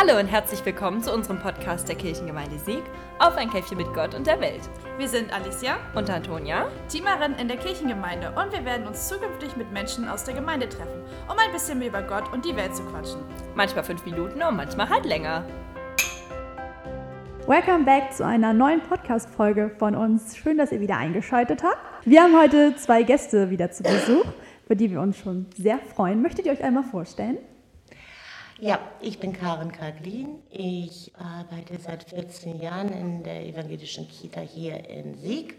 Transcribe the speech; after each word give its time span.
Hallo 0.00 0.18
und 0.18 0.28
herzlich 0.28 0.64
willkommen 0.64 1.02
zu 1.02 1.12
unserem 1.12 1.38
Podcast 1.40 1.86
der 1.86 1.94
Kirchengemeinde 1.94 2.58
Sieg 2.58 2.82
auf 3.18 3.36
ein 3.36 3.50
Käffchen 3.50 3.76
mit 3.76 3.92
Gott 3.92 4.14
und 4.14 4.26
der 4.26 4.40
Welt. 4.40 4.62
Wir 4.96 5.06
sind 5.06 5.30
Alicia 5.30 5.76
und 5.94 6.08
Antonia, 6.08 6.68
Teamerin 6.88 7.34
in 7.34 7.48
der 7.48 7.58
Kirchengemeinde 7.58 8.30
und 8.30 8.50
wir 8.50 8.64
werden 8.64 8.86
uns 8.86 9.08
zukünftig 9.08 9.58
mit 9.58 9.70
Menschen 9.72 10.08
aus 10.08 10.24
der 10.24 10.32
Gemeinde 10.32 10.70
treffen, 10.70 11.02
um 11.30 11.36
ein 11.36 11.52
bisschen 11.52 11.80
mehr 11.80 11.88
über 11.88 12.00
Gott 12.00 12.32
und 12.32 12.46
die 12.46 12.56
Welt 12.56 12.74
zu 12.74 12.82
quatschen. 12.84 13.20
Manchmal 13.54 13.84
fünf 13.84 14.02
Minuten 14.06 14.42
und 14.42 14.56
manchmal 14.56 14.88
halt 14.88 15.04
länger. 15.04 15.44
Welcome 17.46 17.84
back 17.84 18.14
zu 18.14 18.24
einer 18.24 18.54
neuen 18.54 18.80
Podcast-Folge 18.80 19.70
von 19.78 19.94
uns. 19.94 20.34
Schön, 20.34 20.56
dass 20.56 20.72
ihr 20.72 20.80
wieder 20.80 20.96
eingeschaltet 20.96 21.62
habt. 21.62 22.06
Wir 22.06 22.22
haben 22.22 22.40
heute 22.40 22.74
zwei 22.76 23.02
Gäste 23.02 23.50
wieder 23.50 23.70
zu 23.70 23.82
Besuch, 23.82 24.24
für 24.66 24.76
die 24.76 24.90
wir 24.90 25.02
uns 25.02 25.18
schon 25.18 25.44
sehr 25.58 25.78
freuen. 25.78 26.22
Möchtet 26.22 26.46
ihr 26.46 26.52
euch 26.52 26.64
einmal 26.64 26.84
vorstellen? 26.84 27.36
Ja, 28.60 28.78
ich 29.00 29.18
bin 29.18 29.32
Karin 29.32 29.72
Kaglin. 29.72 30.42
Ich 30.50 31.12
arbeite 31.16 31.78
seit 31.78 32.04
14 32.04 32.60
Jahren 32.60 32.90
in 32.90 33.22
der 33.22 33.46
evangelischen 33.46 34.06
Kita 34.06 34.42
hier 34.42 34.86
in 34.86 35.14
Sieg. 35.14 35.56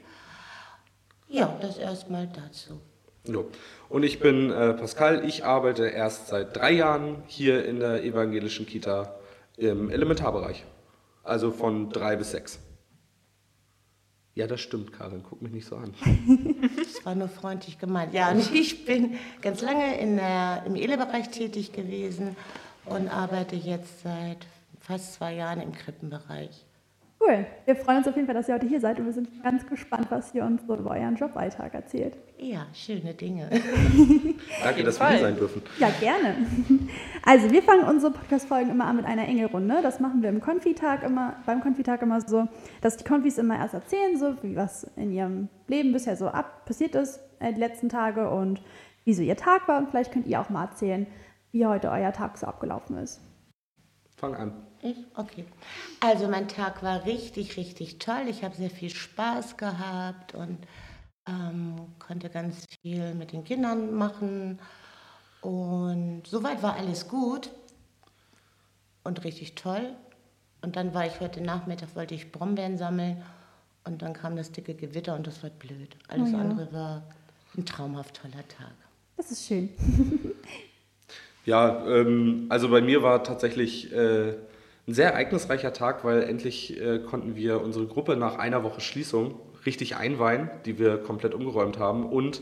Ja, 1.28 1.58
das 1.62 1.80
erstmal 1.80 2.28
dazu. 2.28 2.80
Jo. 3.26 3.50
Und 3.90 4.04
ich 4.04 4.20
bin 4.20 4.52
äh, 4.52 4.74
Pascal. 4.76 5.26
Ich 5.26 5.44
arbeite 5.44 5.88
erst 5.88 6.28
seit 6.28 6.56
drei 6.56 6.74
Jahren 6.74 7.24
hier 7.26 7.66
in 7.66 7.80
der 7.80 8.04
evangelischen 8.04 8.68
Kita 8.68 9.16
im 9.58 9.90
Elementarbereich. 9.90 10.64
Also 11.24 11.50
von 11.50 11.90
drei 11.90 12.16
bis 12.16 12.32
sechs. 12.32 12.60
Ja, 14.36 14.46
das 14.46 14.62
stimmt, 14.62 14.94
Karin. 14.94 15.24
Guck 15.28 15.42
mich 15.42 15.52
nicht 15.52 15.66
so 15.66 15.76
an. 15.76 15.96
Das 16.78 17.06
war 17.06 17.16
nur 17.16 17.30
freundlich 17.30 17.80
gemeint. 17.80 18.14
Ja, 18.14 18.30
und 18.30 18.54
ich 18.54 18.86
bin 18.86 19.16
ganz 19.42 19.62
lange 19.62 20.00
in 20.00 20.18
der, 20.18 20.64
im 20.68 20.76
Ele-Bereich 20.76 21.30
tätig 21.30 21.74
gewesen 21.74 22.36
und 22.86 23.08
arbeite 23.08 23.56
jetzt 23.56 24.02
seit 24.02 24.48
fast 24.80 25.14
zwei 25.14 25.36
Jahren 25.36 25.62
im 25.62 25.72
Krippenbereich. 25.72 26.66
Cool. 27.22 27.46
Wir 27.66 27.76
freuen 27.76 28.00
uns 28.00 28.08
auf 28.08 28.16
jeden 28.16 28.26
Fall, 28.26 28.34
dass 28.34 28.48
ihr 28.48 28.56
heute 28.56 28.66
hier 28.66 28.80
seid 28.80 28.98
und 28.98 29.06
wir 29.06 29.14
sind 29.14 29.44
ganz 29.44 29.68
gespannt, 29.68 30.08
was 30.10 30.34
ihr 30.34 30.44
uns 30.44 30.64
so 30.66 30.76
über 30.76 30.90
euren 30.90 31.16
Joballtag 31.16 31.76
erzählt. 31.76 32.18
Ja, 32.40 32.66
schöne 32.74 33.14
Dinge. 33.14 33.48
Danke, 34.64 34.84
dass 34.84 35.00
wir 35.00 35.10
hier 35.10 35.20
sein 35.20 35.36
dürfen. 35.36 35.62
Ja, 35.78 35.90
gerne. 36.00 36.36
Also, 37.24 37.52
wir 37.52 37.62
fangen 37.62 37.84
unsere 37.84 38.12
Podcast-Folgen 38.12 38.72
immer 38.72 38.86
an 38.86 38.96
mit 38.96 39.06
einer 39.06 39.28
Engelrunde. 39.28 39.82
Das 39.84 40.00
machen 40.00 40.24
wir 40.24 40.30
im 40.30 40.42
Konfitag 40.42 41.04
immer, 41.04 41.36
beim 41.46 41.62
Konfitag 41.62 42.02
immer 42.02 42.20
so, 42.20 42.48
dass 42.82 42.98
die 42.98 43.04
Konfis 43.04 43.38
immer 43.38 43.60
erst 43.60 43.76
erzählen, 43.76 44.18
so 44.18 44.42
wie 44.42 44.56
was 44.56 44.86
in 44.96 45.12
ihrem 45.12 45.48
Leben 45.68 45.94
bisher 45.94 46.16
so 46.16 46.30
ab 46.30 46.66
passiert 46.66 46.96
ist, 46.96 47.20
äh, 47.40 47.54
die 47.54 47.60
letzten 47.60 47.90
Tage 47.90 48.32
und 48.32 48.64
wie 49.06 49.14
so 49.14 49.22
ihr 49.22 49.36
Tag 49.36 49.68
war. 49.68 49.78
Und 49.78 49.92
vielleicht 49.92 50.12
könnt 50.12 50.26
ihr 50.26 50.42
auch 50.42 50.50
mal 50.50 50.66
erzählen, 50.66 51.06
wie 51.52 51.66
heute 51.66 51.90
euer 51.90 52.14
Tag 52.14 52.38
so 52.38 52.48
abgelaufen 52.48 52.98
ist. 52.98 53.20
Fang 54.18 54.36
an. 54.36 54.54
Ich? 54.82 54.98
Okay. 55.16 55.46
Also 56.00 56.28
mein 56.28 56.48
Tag 56.48 56.84
war 56.84 57.06
richtig, 57.06 57.58
richtig 57.58 58.00
toll. 58.00 58.26
Ich 58.28 58.44
habe 58.44 58.56
sehr 58.56 58.70
viel 58.70 58.90
Spaß 58.90 59.58
gehabt 59.58 60.36
und 60.36 60.60
ähm, 61.28 61.76
konnte 62.00 62.30
ganz 62.30 62.66
viel 62.82 63.14
mit 63.16 63.32
den 63.32 63.44
Kindern 63.44 63.94
machen. 63.94 64.60
Und 65.42 66.24
soweit 66.28 66.62
war 66.62 66.76
alles 66.76 67.08
gut 67.08 67.50
und 69.04 69.24
richtig 69.24 69.56
toll. 69.56 69.96
Und 70.62 70.76
dann 70.76 70.94
war 70.94 71.08
ich 71.08 71.20
heute 71.20 71.42
Nachmittag, 71.42 71.96
wollte 71.96 72.14
ich 72.14 72.32
Brombeeren 72.32 72.78
sammeln 72.78 73.24
und 73.84 74.04
dann 74.04 74.14
kam 74.14 74.36
das 74.36 74.52
dicke 74.52 74.76
Gewitter 74.76 75.16
und 75.16 75.26
das 75.26 75.42
war 75.42 75.50
blöd. 75.50 75.98
Alles 76.08 76.30
Oh 76.30 76.34
ja. 76.34 76.42
andere 76.42 76.72
war 76.72 77.04
ein 77.58 77.66
traumhaft 77.66 78.22
toller 78.22 78.48
Tag. 78.48 78.74
Das 79.18 79.32
ist 79.32 79.48
schön. 79.48 79.70
Ja, 81.46 81.86
ähm, 81.88 82.46
also 82.50 82.70
bei 82.70 82.82
mir 82.82 83.02
war 83.02 83.24
tatsächlich 83.24 83.92
äh, 83.94 84.34
ein 84.88 84.94
sehr 84.94 85.12
ereignisreicher 85.12 85.74
Tag, 85.74 86.04
weil 86.04 86.24
endlich 86.24 86.80
äh, 86.80 87.00
konnten 87.00 87.36
wir 87.36 87.62
unsere 87.62 87.88
Gruppe 87.88 88.16
nach 88.16 88.38
einer 88.38 88.64
Woche 88.64 88.82
Schließung 88.82 89.40
richtig 89.66 89.96
einweihen, 89.96 90.50
die 90.66 90.80
wir 90.80 90.98
komplett 90.98 91.34
umgeräumt 91.34 91.80
haben. 91.80 92.06
Und 92.06 92.42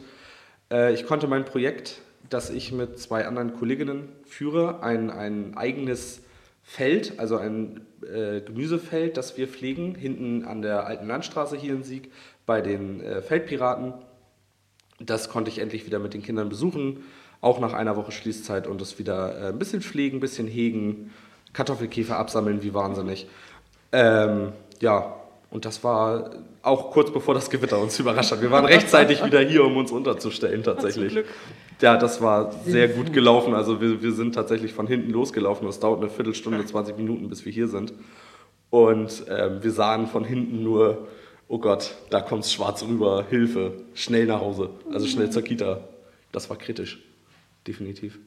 äh, 0.71 0.93
ich 0.93 1.05
konnte 1.05 1.27
mein 1.27 1.45
Projekt, 1.45 2.01
das 2.29 2.49
ich 2.49 2.71
mit 2.71 2.99
zwei 2.99 3.25
anderen 3.25 3.53
Kolleginnen 3.53 4.09
führe, 4.25 4.83
ein, 4.83 5.09
ein 5.09 5.57
eigenes 5.57 6.21
Feld, 6.63 7.19
also 7.19 7.37
ein 7.37 7.81
äh, 8.03 8.41
Gemüsefeld, 8.41 9.17
das 9.17 9.37
wir 9.37 9.47
pflegen, 9.47 9.95
hinten 9.95 10.45
an 10.45 10.61
der 10.61 10.85
alten 10.85 11.07
Landstraße 11.07 11.57
hier 11.57 11.73
in 11.73 11.83
Sieg 11.83 12.11
bei 12.45 12.61
den 12.61 13.01
äh, 13.01 13.21
Feldpiraten. 13.21 13.93
Das 14.99 15.29
konnte 15.29 15.49
ich 15.49 15.59
endlich 15.59 15.85
wieder 15.85 15.99
mit 15.99 16.13
den 16.13 16.21
Kindern 16.21 16.49
besuchen, 16.49 17.03
auch 17.41 17.59
nach 17.59 17.73
einer 17.73 17.95
Woche 17.95 18.11
Schließzeit 18.11 18.67
und 18.67 18.81
es 18.81 18.99
wieder 18.99 19.37
äh, 19.39 19.47
ein 19.49 19.59
bisschen 19.59 19.81
pflegen, 19.81 20.17
ein 20.17 20.21
bisschen 20.21 20.47
hegen, 20.47 21.11
Kartoffelkäfer 21.53 22.17
absammeln, 22.17 22.61
wie 22.63 22.73
wahnsinnig. 22.73 23.27
Ähm, 23.91 24.51
ja, 24.81 25.15
und 25.51 25.65
das 25.65 25.83
war 25.83 26.31
auch 26.61 26.91
kurz 26.91 27.11
bevor 27.11 27.33
das 27.33 27.49
Gewitter 27.49 27.79
uns 27.79 27.97
überrascht 27.99 28.31
hat. 28.31 28.41
Wir 28.41 28.51
waren 28.51 28.65
rechtzeitig 28.65 29.23
wieder 29.25 29.39
hier, 29.39 29.63
um 29.63 29.77
uns 29.77 29.91
unterzustellen 29.91 30.61
tatsächlich. 30.63 31.25
Ja, 31.81 31.97
das 31.97 32.21
war 32.21 32.51
sehr 32.65 32.89
gut 32.89 33.13
gelaufen. 33.13 33.55
Also 33.55 33.81
wir, 33.81 34.01
wir 34.01 34.11
sind 34.11 34.35
tatsächlich 34.35 34.73
von 34.73 34.85
hinten 34.85 35.11
losgelaufen. 35.11 35.67
Es 35.67 35.79
dauert 35.79 36.01
eine 36.01 36.09
Viertelstunde, 36.09 36.63
20 36.63 36.97
Minuten, 36.97 37.29
bis 37.29 37.45
wir 37.45 37.51
hier 37.51 37.67
sind. 37.67 37.93
Und 38.69 39.23
ähm, 39.29 39.63
wir 39.63 39.71
sahen 39.71 40.05
von 40.05 40.23
hinten 40.23 40.61
nur, 40.61 41.07
oh 41.47 41.57
Gott, 41.57 41.95
da 42.11 42.21
kommt 42.21 42.43
es 42.43 42.53
schwarz 42.53 42.83
rüber, 42.83 43.25
Hilfe, 43.29 43.73
schnell 43.95 44.27
nach 44.27 44.41
Hause, 44.41 44.69
also 44.91 45.07
schnell 45.07 45.31
zur 45.31 45.41
Kita. 45.41 45.79
Das 46.31 46.49
war 46.51 46.57
kritisch, 46.57 46.99
definitiv. 47.69 48.19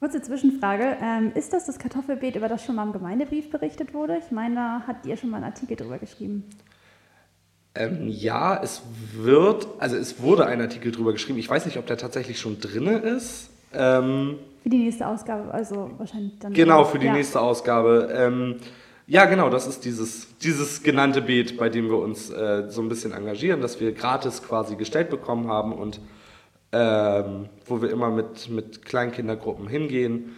Kurze 0.00 0.20
Zwischenfrage. 0.20 0.98
Ähm, 1.00 1.32
ist 1.34 1.54
das 1.54 1.64
das 1.64 1.78
Kartoffelbeet, 1.78 2.36
über 2.36 2.48
das 2.48 2.62
schon 2.62 2.74
mal 2.74 2.82
im 2.82 2.92
Gemeindebrief 2.92 3.50
berichtet 3.50 3.94
wurde? 3.94 4.18
Ich 4.18 4.30
meine, 4.30 4.54
da 4.56 4.82
habt 4.86 5.06
ihr 5.06 5.16
schon 5.16 5.30
mal 5.30 5.38
einen 5.38 5.46
Artikel 5.46 5.76
drüber 5.76 5.98
geschrieben. 5.98 6.44
Ähm, 7.74 8.06
ja, 8.08 8.60
es 8.62 8.82
wird, 9.14 9.66
also 9.78 9.96
es 9.96 10.20
wurde 10.20 10.46
ein 10.46 10.60
Artikel 10.60 10.92
drüber 10.92 11.12
geschrieben. 11.12 11.38
Ich 11.38 11.48
weiß 11.48 11.64
nicht, 11.64 11.78
ob 11.78 11.86
der 11.86 11.96
tatsächlich 11.96 12.38
schon 12.38 12.60
drinne 12.60 12.98
ist. 12.98 13.50
Ähm, 13.72 14.38
Für 14.62 14.68
die 14.68 14.78
nächste 14.78 15.06
Ausgabe, 15.06 15.52
also 15.52 15.90
wahrscheinlich 15.96 16.38
dann. 16.38 16.52
Genau, 16.52 16.84
für 16.84 16.98
die 16.98 17.06
ja. 17.06 17.12
nächste 17.12 17.40
Ausgabe. 17.40 18.10
Ähm, 18.12 18.56
ja, 19.06 19.24
genau, 19.24 19.50
das 19.50 19.66
ist 19.66 19.84
dieses, 19.84 20.36
dieses 20.38 20.82
genannte 20.82 21.22
Beet, 21.22 21.56
bei 21.56 21.68
dem 21.68 21.88
wir 21.88 21.98
uns 21.98 22.30
äh, 22.30 22.68
so 22.68 22.80
ein 22.82 22.88
bisschen 22.88 23.12
engagieren, 23.12 23.60
das 23.60 23.80
wir 23.80 23.92
gratis 23.92 24.42
quasi 24.42 24.76
gestellt 24.76 25.10
bekommen 25.10 25.48
haben 25.48 25.72
und 25.72 26.00
ähm, 26.74 27.48
wo 27.66 27.80
wir 27.80 27.90
immer 27.90 28.10
mit, 28.10 28.50
mit 28.50 28.84
Kleinkindergruppen 28.84 29.68
hingehen. 29.68 30.34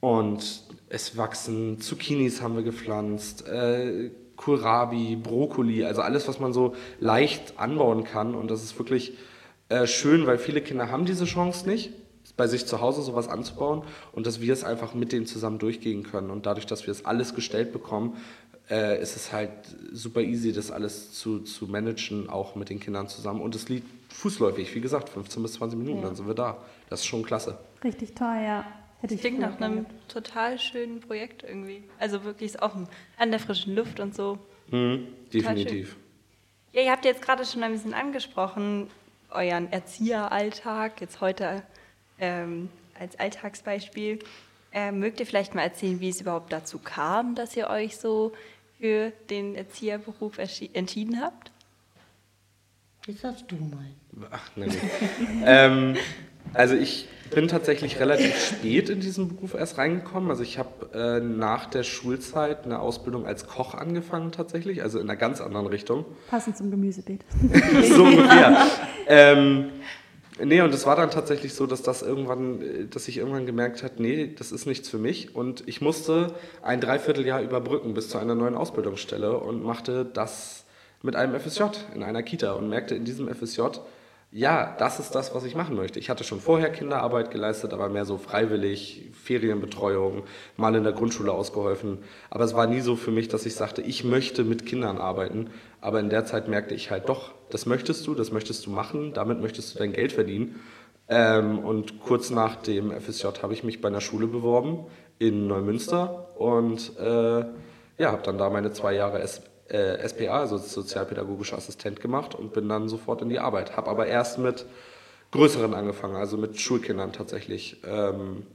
Und 0.00 0.64
es 0.88 1.16
wachsen 1.16 1.80
Zucchinis 1.80 2.42
haben 2.42 2.56
wir 2.56 2.64
gepflanzt, 2.64 3.46
äh, 3.46 4.10
Kohlrabi, 4.36 5.16
Brokkoli, 5.16 5.84
also 5.84 6.02
alles, 6.02 6.26
was 6.26 6.40
man 6.40 6.52
so 6.52 6.74
leicht 6.98 7.54
anbauen 7.58 8.02
kann. 8.04 8.34
Und 8.34 8.50
das 8.50 8.64
ist 8.64 8.76
wirklich 8.78 9.16
äh, 9.68 9.86
schön, 9.86 10.26
weil 10.26 10.38
viele 10.38 10.60
Kinder 10.60 10.90
haben 10.90 11.04
diese 11.04 11.26
Chance 11.26 11.68
nicht, 11.68 11.92
bei 12.36 12.48
sich 12.48 12.66
zu 12.66 12.80
Hause 12.80 13.02
sowas 13.02 13.28
anzubauen 13.28 13.82
und 14.12 14.26
dass 14.26 14.40
wir 14.40 14.52
es 14.52 14.64
einfach 14.64 14.94
mit 14.94 15.12
denen 15.12 15.26
zusammen 15.26 15.58
durchgehen 15.58 16.02
können. 16.02 16.30
Und 16.30 16.46
dadurch, 16.46 16.66
dass 16.66 16.86
wir 16.86 16.92
es 16.92 17.04
alles 17.04 17.34
gestellt 17.34 17.72
bekommen, 17.72 18.16
äh, 18.70 19.00
ist 19.00 19.16
es 19.16 19.32
halt 19.32 19.50
super 19.92 20.20
easy, 20.20 20.52
das 20.52 20.70
alles 20.70 21.12
zu, 21.12 21.40
zu 21.40 21.66
managen, 21.66 22.28
auch 22.28 22.54
mit 22.54 22.70
den 22.70 22.80
Kindern 22.80 23.08
zusammen. 23.08 23.40
Und 23.40 23.54
es 23.54 23.68
liegt 23.68 23.86
fußläufig, 24.12 24.74
wie 24.74 24.80
gesagt, 24.80 25.08
15 25.08 25.42
bis 25.42 25.52
20 25.54 25.78
Minuten, 25.78 26.02
dann 26.02 26.14
sind 26.14 26.26
wir 26.26 26.34
da. 26.34 26.58
Das 26.90 27.00
ist 27.00 27.06
schon 27.06 27.22
klasse. 27.22 27.58
Richtig 27.82 28.14
toll, 28.14 28.40
ja. 28.44 28.64
Hätte 29.00 29.14
ich 29.14 29.20
Klingt 29.20 29.38
nach 29.38 29.60
einem 29.60 29.86
total 30.08 30.58
schönen 30.58 31.00
Projekt 31.00 31.44
irgendwie. 31.44 31.84
Also 31.98 32.24
wirklich 32.24 32.50
ist 32.52 32.62
auch 32.62 32.74
an 33.16 33.30
der 33.30 33.38
frischen 33.38 33.74
Luft 33.74 34.00
und 34.00 34.14
so. 34.14 34.38
Mhm, 34.70 35.06
definitiv. 35.32 35.96
Ja, 36.72 36.82
ihr 36.82 36.90
habt 36.90 37.04
jetzt 37.04 37.22
gerade 37.22 37.44
schon 37.44 37.62
ein 37.62 37.72
bisschen 37.72 37.94
angesprochen, 37.94 38.88
euren 39.30 39.70
Erzieheralltag, 39.72 41.00
jetzt 41.00 41.20
heute 41.20 41.62
ähm, 42.18 42.68
als 42.98 43.18
Alltagsbeispiel. 43.18 44.18
Ähm, 44.72 44.98
mögt 44.98 45.20
ihr 45.20 45.26
vielleicht 45.26 45.54
mal 45.54 45.62
erzählen, 45.62 46.00
wie 46.00 46.10
es 46.10 46.20
überhaupt 46.20 46.52
dazu 46.52 46.78
kam, 46.78 47.34
dass 47.34 47.56
ihr 47.56 47.70
euch 47.70 47.96
so 47.96 48.32
für 48.78 49.12
den 49.30 49.54
Erzieherberuf 49.54 50.38
entschieden 50.38 51.20
habt? 51.20 51.50
Jetzt 53.06 53.24
darfst 53.24 53.50
du 53.50 53.56
mal. 53.56 54.28
Ach, 54.30 54.50
nein. 54.56 54.76
ähm, 55.44 55.96
also 56.54 56.74
ich 56.74 57.08
bin 57.30 57.48
tatsächlich 57.48 58.00
relativ 58.00 58.38
spät 58.38 58.88
in 58.88 59.00
diesen 59.00 59.28
Beruf 59.28 59.54
erst 59.54 59.78
reingekommen. 59.78 60.30
Also 60.30 60.42
ich 60.42 60.58
habe 60.58 60.90
äh, 60.94 61.20
nach 61.20 61.66
der 61.66 61.82
Schulzeit 61.82 62.64
eine 62.64 62.78
Ausbildung 62.78 63.26
als 63.26 63.46
Koch 63.46 63.74
angefangen 63.74 64.32
tatsächlich, 64.32 64.82
also 64.82 64.98
in 64.98 65.08
einer 65.08 65.16
ganz 65.16 65.40
anderen 65.40 65.66
Richtung. 65.66 66.04
Passend 66.28 66.56
zum 66.56 66.70
Gemüsebeet. 66.70 67.24
so 67.82 68.04
ungefähr. 68.04 68.66
ähm, 69.06 69.70
nee, 70.44 70.60
und 70.60 70.72
es 70.72 70.86
war 70.86 70.96
dann 70.96 71.10
tatsächlich 71.10 71.54
so, 71.54 71.66
dass 71.66 71.82
das 71.82 72.02
irgendwann, 72.02 72.62
äh, 72.62 72.86
dass 72.86 73.08
ich 73.08 73.18
irgendwann 73.18 73.46
gemerkt 73.46 73.82
habe, 73.82 73.94
nee, 73.98 74.34
das 74.36 74.52
ist 74.52 74.66
nichts 74.66 74.88
für 74.88 74.98
mich. 74.98 75.34
Und 75.34 75.62
ich 75.66 75.80
musste 75.80 76.34
ein 76.62 76.80
Dreivierteljahr 76.80 77.42
überbrücken 77.42 77.94
bis 77.94 78.08
zu 78.08 78.18
einer 78.18 78.34
neuen 78.34 78.54
Ausbildungsstelle 78.54 79.38
und 79.38 79.62
machte 79.62 80.04
das 80.04 80.64
mit 81.02 81.16
einem 81.16 81.38
FSJ 81.38 81.62
in 81.94 82.02
einer 82.02 82.22
Kita 82.22 82.52
und 82.52 82.68
merkte 82.68 82.94
in 82.94 83.04
diesem 83.04 83.28
FSJ, 83.32 83.62
ja, 84.30 84.76
das 84.78 85.00
ist 85.00 85.14
das, 85.14 85.34
was 85.34 85.44
ich 85.44 85.54
machen 85.54 85.74
möchte. 85.74 85.98
Ich 85.98 86.10
hatte 86.10 86.22
schon 86.22 86.40
vorher 86.40 86.70
Kinderarbeit 86.70 87.30
geleistet, 87.30 87.72
aber 87.72 87.88
mehr 87.88 88.04
so 88.04 88.18
freiwillig, 88.18 89.10
Ferienbetreuung, 89.12 90.24
mal 90.58 90.74
in 90.74 90.84
der 90.84 90.92
Grundschule 90.92 91.32
ausgeholfen. 91.32 91.98
Aber 92.28 92.44
es 92.44 92.54
war 92.54 92.66
nie 92.66 92.80
so 92.80 92.94
für 92.94 93.10
mich, 93.10 93.28
dass 93.28 93.46
ich 93.46 93.54
sagte, 93.54 93.80
ich 93.80 94.04
möchte 94.04 94.44
mit 94.44 94.66
Kindern 94.66 94.98
arbeiten. 94.98 95.48
Aber 95.80 95.98
in 96.00 96.10
der 96.10 96.26
Zeit 96.26 96.46
merkte 96.46 96.74
ich 96.74 96.90
halt 96.90 97.08
doch, 97.08 97.32
das 97.48 97.64
möchtest 97.64 98.06
du, 98.06 98.14
das 98.14 98.30
möchtest 98.30 98.66
du 98.66 98.70
machen, 98.70 99.14
damit 99.14 99.40
möchtest 99.40 99.74
du 99.74 99.78
dein 99.78 99.94
Geld 99.94 100.12
verdienen. 100.12 100.60
Ähm, 101.08 101.60
und 101.60 102.00
kurz 102.00 102.28
nach 102.28 102.56
dem 102.56 102.92
FSJ 102.92 103.28
habe 103.42 103.54
ich 103.54 103.64
mich 103.64 103.80
bei 103.80 103.88
einer 103.88 104.02
Schule 104.02 104.26
beworben 104.26 104.84
in 105.18 105.46
Neumünster 105.46 106.38
und 106.38 106.98
äh, 106.98 107.44
ja, 107.98 108.12
habe 108.12 108.22
dann 108.22 108.36
da 108.36 108.50
meine 108.50 108.72
zwei 108.72 108.92
Jahre 108.92 109.20
äh, 109.68 110.06
SPA, 110.08 110.40
also 110.40 110.58
sozialpädagogischer 110.58 111.56
Assistent 111.56 112.00
gemacht 112.00 112.34
und 112.34 112.52
bin 112.52 112.68
dann 112.68 112.88
sofort 112.88 113.22
in 113.22 113.28
die 113.28 113.38
Arbeit. 113.38 113.76
Habe 113.76 113.90
aber 113.90 114.06
erst 114.06 114.38
mit 114.38 114.66
größeren 115.30 115.74
angefangen, 115.74 116.16
also 116.16 116.36
mit 116.36 116.60
Schulkindern 116.60 117.12
tatsächlich. 117.12 117.82
Ähm, 117.86 118.46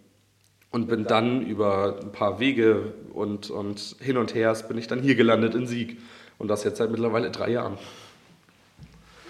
und 0.72 0.88
bin 0.88 1.06
dann 1.06 1.46
über 1.46 2.00
ein 2.02 2.12
paar 2.12 2.40
Wege 2.40 2.94
und, 3.14 3.52
und 3.52 3.96
hin 4.00 4.18
und 4.18 4.34
her 4.34 4.56
bin 4.68 4.80
ich 4.80 4.88
dann 4.88 5.02
hier 5.02 5.14
gelandet 5.14 5.54
in 5.54 5.68
Sieg. 5.68 6.00
Und 6.40 6.48
das 6.48 6.64
jetzt 6.64 6.80
seit 6.80 6.90
mittlerweile 6.90 7.30
drei 7.30 7.52
Jahren. 7.52 7.78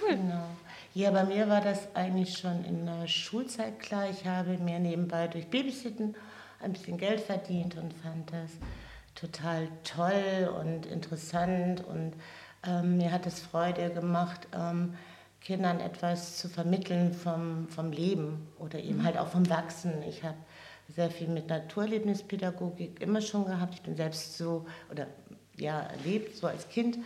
Genau. 0.08 0.48
Ja, 0.94 1.12
bei 1.12 1.26
mir 1.26 1.50
war 1.50 1.60
das 1.60 1.94
eigentlich 1.96 2.38
schon 2.38 2.64
in 2.64 2.86
der 2.86 3.08
Schulzeit 3.08 3.80
klar. 3.80 4.10
Ich 4.10 4.26
habe 4.26 4.58
mir 4.58 4.80
nebenbei 4.80 5.28
durch 5.28 5.48
Babysitten 5.48 6.16
ein 6.62 6.72
bisschen 6.72 6.98
Geld 6.98 7.20
verdient 7.20 7.76
und 7.76 7.94
fand 7.94 8.32
das 8.32 8.52
total 9.16 9.68
toll 9.84 10.54
und 10.60 10.86
interessant 10.86 11.84
und 11.86 12.14
ähm, 12.66 12.98
mir 12.98 13.12
hat 13.12 13.26
es 13.26 13.40
Freude 13.40 13.90
gemacht, 13.90 14.48
ähm, 14.54 14.96
Kindern 15.42 15.80
etwas 15.82 16.38
zu 16.38 16.48
vermitteln 16.48 17.14
vom, 17.14 17.68
vom 17.68 17.92
Leben 17.92 18.48
oder 18.60 18.80
eben 18.80 19.00
mhm. 19.00 19.04
halt 19.04 19.18
auch 19.18 19.28
vom 19.28 19.50
Wachsen. 19.50 20.02
Ich 20.08 20.24
habe 20.24 20.38
sehr 20.96 21.12
viel 21.12 21.28
mit 21.28 21.48
Naturerlebnispädagogik 21.50 23.02
immer 23.02 23.22
schon 23.22 23.46
gehabt. 23.46 23.74
Ich 23.74 23.82
bin 23.82 23.96
selbst 23.96 24.38
so 24.38 24.66
oder 24.90 25.08
ja 25.58 25.82
erlebt 25.82 26.36
so 26.38 26.48
als 26.48 26.70
Kind 26.70 26.98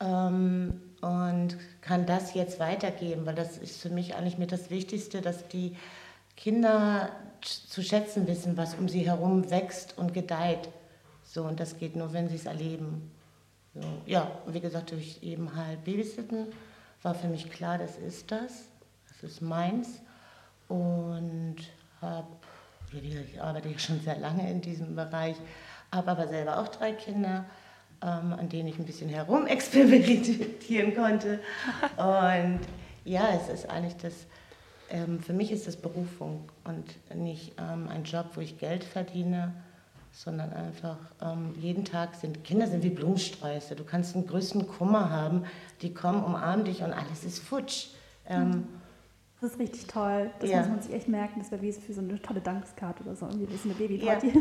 ähm, 0.00 0.80
und 1.00 1.56
kann 1.80 2.06
das 2.06 2.34
jetzt 2.34 2.58
weitergeben, 2.58 3.26
weil 3.26 3.34
das 3.34 3.58
ist 3.58 3.80
für 3.80 3.90
mich 3.90 4.14
eigentlich 4.14 4.38
mit 4.38 4.52
das 4.52 4.70
Wichtigste, 4.70 5.20
dass 5.20 5.46
die 5.48 5.76
Kinder 6.36 7.10
zu 7.40 7.82
schätzen 7.82 8.26
wissen, 8.26 8.56
was 8.56 8.74
um 8.74 8.88
sie 8.88 9.06
herum 9.06 9.50
wächst 9.50 9.96
und 9.96 10.12
gedeiht. 10.12 10.68
So, 11.36 11.42
und 11.42 11.60
das 11.60 11.76
geht 11.76 11.96
nur, 11.96 12.14
wenn 12.14 12.30
sie 12.30 12.36
es 12.36 12.46
erleben. 12.46 13.10
So, 13.74 13.82
ja, 14.06 14.30
und 14.46 14.54
wie 14.54 14.60
gesagt, 14.60 14.90
durch 14.90 15.18
eben 15.20 15.54
halt 15.54 15.84
Babysitten 15.84 16.46
war 17.02 17.14
für 17.14 17.26
mich 17.26 17.50
klar, 17.50 17.76
das 17.76 17.98
ist 17.98 18.32
das, 18.32 18.70
das 19.10 19.32
ist 19.32 19.42
meins. 19.42 20.00
Und 20.66 21.56
habe, 22.00 22.26
ich 22.90 23.38
arbeite 23.38 23.68
ja 23.68 23.78
schon 23.78 24.00
sehr 24.00 24.16
lange 24.18 24.50
in 24.50 24.62
diesem 24.62 24.96
Bereich, 24.96 25.36
habe 25.92 26.10
aber 26.10 26.26
selber 26.26 26.58
auch 26.58 26.68
drei 26.68 26.92
Kinder, 26.92 27.44
ähm, 28.00 28.32
an 28.32 28.48
denen 28.48 28.68
ich 28.68 28.78
ein 28.78 28.86
bisschen 28.86 29.10
herumexperimentieren 29.10 30.94
konnte. 30.96 31.40
Und 31.98 32.60
ja, 33.04 33.28
es 33.34 33.50
ist 33.50 33.68
eigentlich 33.68 33.98
das, 33.98 34.14
ähm, 34.88 35.20
für 35.20 35.34
mich 35.34 35.52
ist 35.52 35.66
das 35.66 35.76
Berufung 35.76 36.48
und 36.64 37.14
nicht 37.14 37.52
ähm, 37.58 37.88
ein 37.90 38.04
Job, 38.04 38.30
wo 38.36 38.40
ich 38.40 38.56
Geld 38.56 38.84
verdiene, 38.84 39.52
sondern 40.16 40.52
einfach 40.54 40.96
ähm, 41.20 41.54
jeden 41.60 41.84
Tag 41.84 42.14
sind 42.14 42.42
Kinder 42.42 42.66
sind 42.66 42.82
wie 42.82 42.88
Blumensträuße. 42.88 43.76
Du 43.76 43.84
kannst 43.84 44.14
den 44.14 44.26
größten 44.26 44.66
Kummer 44.66 45.10
haben, 45.10 45.44
die 45.82 45.92
kommen, 45.92 46.24
umarmen 46.24 46.64
dich 46.64 46.82
und 46.82 46.92
alles 46.94 47.22
ist 47.22 47.40
futsch. 47.40 47.88
Ähm, 48.26 48.66
das 49.40 49.52
ist 49.52 49.60
richtig 49.60 49.86
toll. 49.86 50.30
Das 50.40 50.48
ja. 50.48 50.60
muss 50.60 50.68
man 50.68 50.80
sich 50.80 50.94
echt 50.94 51.08
merken. 51.08 51.40
Das 51.40 51.50
wäre 51.50 51.60
wie 51.60 51.70
für 51.70 51.92
so 51.92 52.00
eine 52.00 52.20
tolle 52.22 52.40
Dankeskarte 52.40 53.04
oder 53.04 53.14
so. 53.14 53.26
Irgendwie 53.26 53.54
ist 53.54 53.66
eine 53.66 53.74
Babyparty. 53.74 54.28
Ja. 54.28 54.34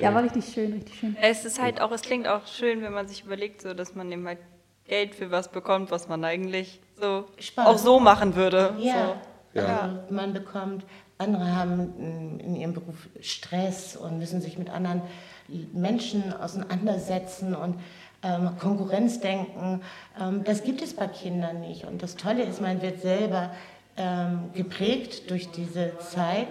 ja, 0.00 0.14
war 0.14 0.22
richtig 0.22 0.44
schön, 0.44 0.74
richtig 0.74 1.00
schön. 1.00 1.16
Es 1.20 1.44
ist 1.44 1.60
halt 1.60 1.80
auch, 1.80 1.90
es 1.90 2.02
klingt 2.02 2.28
auch 2.28 2.46
schön, 2.46 2.80
wenn 2.80 2.92
man 2.92 3.08
sich 3.08 3.24
überlegt, 3.24 3.62
so 3.62 3.74
dass 3.74 3.96
man 3.96 4.12
eben 4.12 4.24
halt 4.28 4.38
Geld 4.86 5.16
für 5.16 5.32
was 5.32 5.50
bekommt, 5.50 5.90
was 5.90 6.06
man 6.06 6.24
eigentlich 6.24 6.80
so 7.00 7.24
Spaß. 7.40 7.66
auch 7.66 7.78
so 7.78 7.98
machen 7.98 8.36
würde. 8.36 8.76
Ja. 8.78 9.16
So. 9.54 9.60
ja. 9.60 9.80
Also 9.80 10.14
man 10.14 10.32
bekommt 10.32 10.84
andere 11.20 11.54
haben 11.54 12.40
in 12.40 12.56
ihrem 12.56 12.72
Beruf 12.72 13.08
Stress 13.20 13.94
und 13.94 14.18
müssen 14.18 14.40
sich 14.40 14.58
mit 14.58 14.70
anderen 14.70 15.02
Menschen 15.72 16.32
auseinandersetzen 16.32 17.54
und 17.54 17.76
ähm, 18.22 18.50
Konkurrenzdenken. 18.58 19.82
Ähm, 20.20 20.44
das 20.44 20.62
gibt 20.64 20.82
es 20.82 20.94
bei 20.94 21.06
Kindern 21.08 21.60
nicht. 21.60 21.84
Und 21.84 22.02
das 22.02 22.16
Tolle 22.16 22.42
ist, 22.42 22.60
man 22.60 22.82
wird 22.82 23.00
selber 23.00 23.50
ähm, 23.96 24.50
geprägt 24.54 25.30
durch 25.30 25.50
diese 25.50 25.98
Zeit 25.98 26.48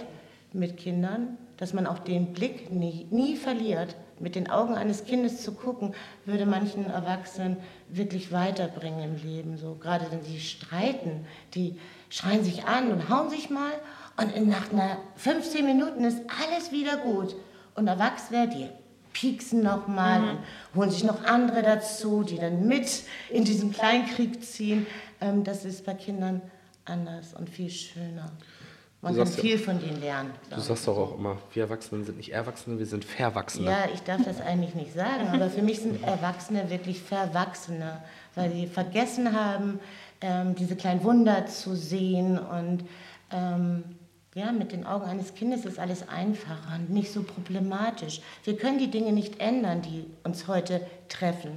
mit 0.53 0.77
Kindern, 0.77 1.37
dass 1.57 1.73
man 1.73 1.87
auch 1.87 1.99
den 1.99 2.33
Blick 2.33 2.71
nie, 2.71 3.07
nie 3.11 3.35
verliert. 3.35 3.95
Mit 4.19 4.35
den 4.35 4.49
Augen 4.49 4.75
eines 4.75 5.05
Kindes 5.05 5.43
zu 5.43 5.53
gucken, 5.53 5.93
würde 6.25 6.45
manchen 6.45 6.89
Erwachsenen 6.89 7.57
wirklich 7.89 8.31
weiterbringen 8.31 9.03
im 9.03 9.23
Leben. 9.23 9.57
So, 9.57 9.75
gerade 9.75 10.05
wenn 10.11 10.23
sie 10.23 10.39
streiten, 10.39 11.25
die 11.53 11.79
schreien 12.09 12.43
sich 12.43 12.65
an 12.65 12.91
und 12.91 13.09
hauen 13.09 13.29
sich 13.29 13.49
mal 13.49 13.71
und 14.17 14.47
nach 14.47 14.71
einer 14.71 14.97
15 15.15 15.65
Minuten 15.65 16.03
ist 16.03 16.21
alles 16.43 16.71
wieder 16.71 16.97
gut. 16.97 17.35
Und 17.75 17.87
Erwachsene, 17.87 18.49
die 18.49 18.67
pieksen 19.13 19.63
nochmal 19.63 20.19
mhm. 20.19 20.29
und 20.29 20.39
holen 20.75 20.91
sich 20.91 21.03
noch 21.03 21.23
andere 21.23 21.61
dazu, 21.61 22.23
die 22.23 22.37
dann 22.37 22.67
mit 22.67 23.03
in 23.29 23.45
diesen 23.45 23.71
Kleinkrieg 23.71 24.43
ziehen. 24.43 24.85
Ähm, 25.21 25.43
das 25.43 25.65
ist 25.65 25.85
bei 25.85 25.93
Kindern 25.93 26.41
anders 26.85 27.33
und 27.33 27.49
viel 27.49 27.69
schöner. 27.69 28.31
Man 29.01 29.15
kann 29.15 29.27
viel 29.27 29.57
ja, 29.57 29.57
von 29.57 29.79
denen 29.79 30.01
lernen. 30.01 30.31
Du 30.53 30.59
sagst 30.59 30.85
doch 30.85 30.97
auch 30.97 31.17
immer, 31.17 31.37
wir 31.53 31.63
Erwachsenen 31.63 32.03
sind 32.03 32.17
nicht 32.17 32.33
Erwachsene, 32.33 32.77
wir 32.77 32.85
sind 32.85 33.05
Verwachsene. 33.05 33.71
Ja, 33.71 33.85
ich 33.93 34.01
darf 34.01 34.23
das 34.25 34.41
eigentlich 34.41 34.75
nicht 34.75 34.93
sagen, 34.93 35.29
aber 35.31 35.49
für 35.49 35.61
mich 35.61 35.79
sind 35.79 36.03
Erwachsene 36.03 36.69
wirklich 36.69 37.01
Verwachsene, 37.01 38.01
weil 38.35 38.51
sie 38.51 38.67
vergessen 38.67 39.33
haben, 39.33 39.79
ähm, 40.19 40.53
diese 40.55 40.75
kleinen 40.75 41.01
Wunder 41.03 41.45
zu 41.45 41.75
sehen 41.75 42.37
und 42.37 42.83
ähm, 43.31 43.83
ja, 44.35 44.51
mit 44.51 44.73
den 44.73 44.85
Augen 44.85 45.05
eines 45.05 45.33
Kindes 45.33 45.63
ist 45.63 45.79
alles 45.79 46.07
einfacher 46.09 46.75
und 46.75 46.89
nicht 46.89 47.11
so 47.11 47.23
problematisch. 47.23 48.21
Wir 48.43 48.57
können 48.57 48.79
die 48.79 48.91
Dinge 48.91 49.13
nicht 49.13 49.39
ändern, 49.39 49.81
die 49.81 50.05
uns 50.23 50.47
heute 50.47 50.85
treffen, 51.07 51.51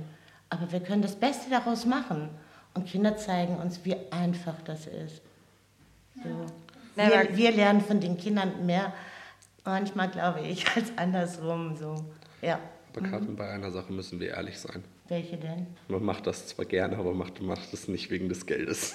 aber 0.48 0.70
wir 0.70 0.80
können 0.80 1.02
das 1.02 1.16
Beste 1.16 1.50
daraus 1.50 1.86
machen. 1.86 2.30
Und 2.74 2.86
Kinder 2.86 3.16
zeigen 3.16 3.56
uns, 3.56 3.80
wie 3.84 3.96
einfach 4.10 4.54
das 4.64 4.86
ist. 4.86 5.20
So. 6.22 6.46
Wir, 6.94 7.28
wir, 7.36 7.50
lernen 7.52 7.80
von 7.80 8.00
den 8.00 8.16
Kindern 8.16 8.66
mehr, 8.66 8.92
manchmal 9.64 10.08
glaube 10.08 10.40
ich, 10.40 10.66
als 10.76 10.92
andersrum. 10.96 11.76
So. 11.76 12.04
Ja. 12.40 12.58
Aber 12.94 13.08
Karin, 13.08 13.30
mhm. 13.30 13.36
bei 13.36 13.48
einer 13.48 13.70
Sache 13.70 13.92
müssen 13.92 14.20
wir 14.20 14.30
ehrlich 14.30 14.58
sein. 14.58 14.84
Welche 15.08 15.36
denn? 15.36 15.66
Man 15.88 16.04
macht 16.04 16.26
das 16.26 16.48
zwar 16.48 16.64
gerne, 16.64 16.96
aber 16.96 17.14
macht, 17.14 17.40
macht 17.40 17.72
es 17.72 17.88
nicht 17.88 18.10
wegen 18.10 18.28
des 18.28 18.46
Geldes. 18.46 18.94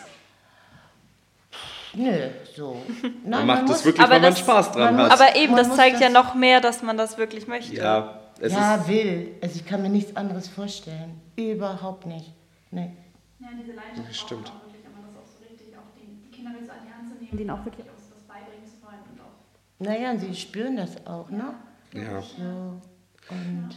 Nö, 1.94 2.30
so. 2.56 2.82
Nein, 3.01 3.46
man 3.46 3.48
macht 3.48 3.70
es 3.70 3.86
wirklich, 3.86 4.10
weil 4.10 4.20
man 4.20 4.36
Spaß 4.36 4.72
dran 4.72 4.96
man 4.96 5.06
hat. 5.06 5.20
Aber 5.20 5.36
eben, 5.36 5.56
das 5.56 5.75
zeigt 5.75 5.96
das 5.96 6.01
ja 6.01 6.10
noch 6.10 6.36
mehr, 6.36 6.62
dass 6.62 6.84
man 6.84 6.98
das 6.98 7.18
wirklich 7.18 7.48
möchte. 7.48 7.75
Ja, 7.75 8.20
es 8.39 8.54
ja 8.54 8.88
will. 8.88 9.36
Also 9.42 9.56
ich 9.56 9.66
kann 9.66 9.82
mir 9.82 9.89
nichts 9.89 10.16
anderes 10.16 10.48
vorstellen. 10.48 11.20
Überhaupt 11.36 12.06
nicht. 12.06 12.34
Nee. 12.72 12.92
Ja, 13.39 13.48
diese 13.60 13.74
Leidenschaft 13.74 14.10
das 14.10 14.18
stimmt. 14.18 14.50
auch 14.50 14.66
wirklich, 14.66 14.86
aber 14.86 15.08
das 15.08 15.16
auch 15.16 15.27
so 15.27 15.44
richtig, 15.48 15.75
auch 15.77 15.94
die, 15.96 16.22
die 16.25 16.36
Kinder 16.36 16.51
so 16.63 16.72
an 16.72 16.80
die 16.86 16.92
Nehmen, 17.27 17.38
denen 17.38 17.50
auch 17.51 17.65
wirklich 17.65 17.86
was, 17.86 18.12
was 18.12 18.24
beibringen 18.24 18.65
zu 18.65 18.81
wollen. 18.84 19.00
Und 19.12 19.22
auch 19.22 19.79
naja, 19.79 20.12
und 20.12 20.19
sie 20.19 20.36
spüren 20.36 20.77
das 20.77 21.05
auch, 21.05 21.29
ne? 21.29 21.53
Ja. 21.93 22.22
So. 22.22 22.81
Und 23.29 23.69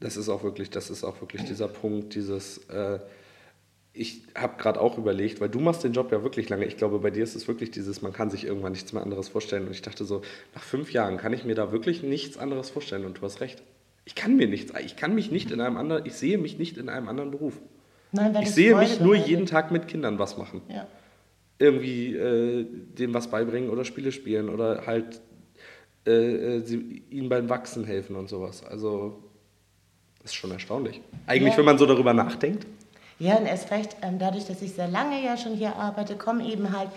das 0.00 0.16
ist 0.16 0.28
auch 0.28 0.42
wirklich, 0.42 0.70
das 0.70 0.90
ist 0.90 1.04
auch 1.04 1.20
wirklich 1.20 1.44
dieser 1.44 1.68
Punkt, 1.68 2.14
dieses 2.14 2.58
äh, 2.68 2.98
ich 3.96 4.22
habe 4.34 4.58
gerade 4.58 4.80
auch 4.80 4.98
überlegt, 4.98 5.40
weil 5.40 5.48
du 5.48 5.58
machst 5.58 5.82
den 5.82 5.92
Job 5.92 6.12
ja 6.12 6.22
wirklich 6.22 6.48
lange. 6.48 6.66
Ich 6.66 6.76
glaube, 6.76 6.98
bei 6.98 7.10
dir 7.10 7.24
ist 7.24 7.34
es 7.34 7.48
wirklich 7.48 7.70
dieses, 7.70 8.02
man 8.02 8.12
kann 8.12 8.30
sich 8.30 8.44
irgendwann 8.44 8.72
nichts 8.72 8.92
mehr 8.92 9.02
anderes 9.02 9.28
vorstellen. 9.28 9.66
Und 9.66 9.72
ich 9.72 9.82
dachte 9.82 10.04
so, 10.04 10.20
nach 10.54 10.62
fünf 10.62 10.92
Jahren 10.92 11.16
kann 11.16 11.32
ich 11.32 11.44
mir 11.44 11.54
da 11.54 11.72
wirklich 11.72 12.02
nichts 12.02 12.36
anderes 12.36 12.68
vorstellen. 12.68 13.06
Und 13.06 13.18
du 13.18 13.22
hast 13.22 13.40
recht. 13.40 13.62
Ich 14.04 14.14
kann 14.14 14.36
mir 14.36 14.46
nichts, 14.48 14.72
ich 14.84 14.96
kann 14.96 15.14
mich 15.14 15.30
nicht 15.30 15.50
in 15.50 15.60
einem 15.60 15.76
anderen, 15.78 16.04
ich 16.06 16.14
sehe 16.14 16.38
mich 16.38 16.58
nicht 16.58 16.76
in 16.76 16.88
einem 16.88 17.08
anderen 17.08 17.30
Beruf. 17.30 17.58
Nein, 18.12 18.34
weil 18.34 18.44
ich 18.44 18.52
sehe 18.52 18.72
Freude 18.72 18.88
mich 18.88 19.00
nur 19.00 19.16
jeden 19.16 19.46
Tag 19.46 19.72
mit 19.72 19.88
Kindern 19.88 20.18
was 20.18 20.36
machen. 20.36 20.60
Ja. 20.68 20.86
Irgendwie 21.58 22.14
äh, 22.14 22.66
denen 22.98 23.14
was 23.14 23.28
beibringen 23.28 23.70
oder 23.70 23.84
Spiele 23.84 24.12
spielen 24.12 24.48
oder 24.48 24.86
halt 24.86 25.20
äh, 26.06 26.10
äh 26.10 26.60
sie, 26.60 27.02
ihnen 27.10 27.28
beim 27.28 27.48
Wachsen 27.48 27.84
helfen 27.84 28.16
und 28.16 28.28
sowas. 28.28 28.62
Also, 28.62 29.22
das 30.22 30.32
ist 30.32 30.34
schon 30.34 30.50
erstaunlich. 30.50 31.00
Eigentlich, 31.26 31.52
ja. 31.52 31.58
wenn 31.58 31.64
man 31.64 31.78
so 31.78 31.86
darüber 31.86 32.12
nachdenkt. 32.12 32.66
Ja, 33.18 33.36
und 33.36 33.46
erst 33.46 33.70
recht, 33.70 33.96
ähm, 34.02 34.18
dadurch, 34.18 34.44
dass 34.46 34.60
ich 34.60 34.72
sehr 34.72 34.88
lange 34.88 35.24
ja 35.24 35.36
schon 35.36 35.54
hier 35.54 35.76
arbeite, 35.76 36.16
kommen 36.16 36.44
eben 36.44 36.76
halt 36.76 36.90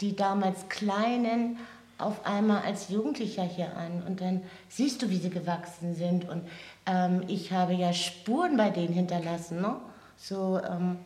die 0.00 0.16
damals 0.16 0.68
Kleinen 0.68 1.58
auf 1.98 2.26
einmal 2.26 2.62
als 2.62 2.88
Jugendlicher 2.88 3.44
hier 3.44 3.76
an. 3.76 4.02
Und 4.06 4.20
dann 4.20 4.42
siehst 4.68 5.02
du, 5.02 5.10
wie 5.10 5.18
sie 5.18 5.30
gewachsen 5.30 5.94
sind. 5.94 6.28
Und 6.28 6.42
ähm, 6.86 7.22
ich 7.28 7.52
habe 7.52 7.74
ja 7.74 7.92
Spuren 7.92 8.56
bei 8.56 8.70
denen 8.70 8.92
hinterlassen. 8.92 9.60
Ne? 9.60 9.76
So 10.16 10.60
ähm, 10.68 10.98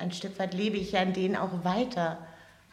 ein 0.00 0.12
Stück 0.12 0.38
weit 0.38 0.54
lebe 0.54 0.76
ich 0.76 0.92
ja 0.92 1.02
in 1.02 1.12
denen 1.12 1.36
auch 1.36 1.64
weiter. 1.64 2.18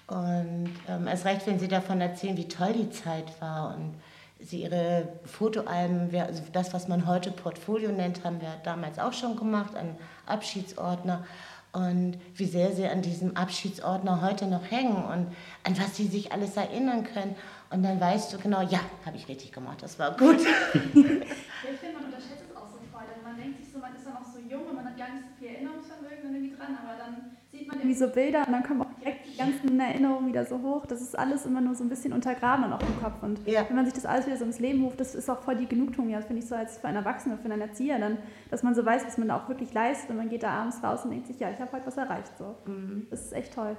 Und 0.08 0.72
ähm, 0.88 1.08
erst 1.08 1.26
recht, 1.26 1.46
wenn 1.46 1.60
sie 1.60 1.68
davon 1.68 2.00
erzählen, 2.00 2.38
wie 2.38 2.48
toll 2.48 2.74
die 2.74 2.90
Zeit 2.90 3.42
war 3.42 3.76
und 3.76 3.94
sie 4.40 4.64
ihre 4.64 5.10
Fotoalben, 5.26 6.16
also 6.16 6.44
das, 6.54 6.74
was 6.74 6.88
man 6.88 7.08
heute 7.08 7.32
Portfolio 7.32 7.92
nennt, 7.92 8.24
haben 8.24 8.40
wir 8.40 8.54
damals 8.64 9.00
auch 9.00 9.14
schon 9.14 9.36
gemacht, 9.36 9.76
ein 9.76 9.98
Abschiedsordner. 10.26 11.26
Und 11.74 12.18
wie 12.36 12.46
sehr 12.46 12.72
sie 12.72 12.88
an 12.88 13.02
diesem 13.02 13.36
Abschiedsordner 13.36 14.22
heute 14.22 14.48
noch 14.48 14.72
hängen 14.72 14.96
und 14.96 15.28
an 15.64 15.78
was 15.78 15.98
sie 15.98 16.08
sich 16.08 16.32
alles 16.32 16.56
erinnern 16.56 17.04
können. 17.04 17.36
Und 17.70 17.84
dann 17.84 18.00
weißt 18.00 18.32
du 18.32 18.38
genau, 18.38 18.62
ja, 18.62 18.80
habe 19.06 19.18
ich 19.18 19.28
richtig 19.28 19.52
gemacht, 19.52 19.84
das 19.84 20.00
war 20.00 20.16
gut. 20.16 20.40
ich 20.80 20.90
finde, 20.96 21.96
man 21.96 22.06
unterschätzt 22.06 22.46
es 22.50 22.56
auch 22.56 22.72
so 22.72 22.80
voll, 22.90 23.04
denn 23.14 23.22
man 23.22 23.36
denkt 23.36 23.60
sich 23.60 23.74
so, 23.74 23.80
man 23.80 23.94
ist 23.94 24.06
ja 24.06 24.14
noch 24.14 24.24
so 24.24 24.40
jung 24.40 24.66
und 24.70 24.76
man 24.76 24.86
hat 24.86 24.98
gar 24.98 25.12
nicht 25.12 25.26
so 25.28 25.32
viel 25.38 25.54
Erinnerungsvermögen 25.54 26.34
irgendwie 26.34 26.56
dran, 26.56 26.78
aber 26.82 26.96
dann 26.98 27.36
sieht 27.52 27.68
man 27.68 27.76
irgendwie 27.88 28.00
so 28.00 28.08
Bilder 28.10 28.46
und 28.46 28.52
dann 28.52 28.64
kommen 28.64 28.82
auch 28.82 28.94
direkt 29.00 29.26
die 29.28 29.38
ganzen 29.38 29.80
Erinnerungen 29.80 30.28
wieder 30.28 30.46
so 30.46 30.62
hoch. 30.62 30.86
Das 30.86 31.02
ist 31.02 31.18
alles 31.18 31.46
immer 31.46 31.62
nur 31.62 31.74
so 31.76 31.84
ein 31.84 31.90
bisschen 31.90 32.12
untergraben 32.12 32.64
dann 32.64 32.74
auch 32.74 32.82
im 32.82 33.02
Kopf. 33.02 33.22
Und 33.22 33.48
ja. 33.48 33.66
wenn 33.68 33.76
man 33.76 33.86
sich 33.86 33.94
das 33.94 34.06
alles 34.06 34.26
wieder 34.26 34.38
so 34.38 34.46
ins 34.46 34.60
Leben 34.60 34.84
ruft, 34.84 35.00
das 35.00 35.16
ist 35.16 35.30
auch 35.30 35.42
voll 35.42 35.56
die 35.56 35.68
Genugtuung, 35.68 36.10
ja, 36.10 36.20
finde 36.22 36.42
ich 36.42 36.48
so 36.48 36.56
als 36.56 36.78
für 36.78 36.88
einen 36.88 36.98
Erwachsenen, 36.98 37.40
für 37.40 37.46
einen 37.46 37.62
Erzieher, 37.62 38.00
dann, 38.00 38.18
dass 38.50 38.64
man 38.64 38.76
so 38.76 38.86
weiß, 38.86 39.06
was 39.06 39.18
man 39.18 39.30
da 39.30 39.38
auch 39.38 39.48
wirklich 39.48 39.74
leistet 39.74 40.10
und 40.10 40.18
man 40.18 40.30
geht 40.30 40.44
da 40.44 40.52
abends 40.52 40.84
raus 40.84 41.06
und 41.06 41.12
denkt 41.12 41.28
sich, 41.28 41.40
ja, 41.40 41.50
ich 41.50 41.60
habe 41.60 41.72
heute 41.72 41.88
was 41.88 41.98
erreicht. 41.98 42.38
So. 42.38 42.56
Mhm. 42.66 43.08
Das 43.10 43.22
ist 43.22 43.34
echt 43.34 43.54
toll. 43.54 43.78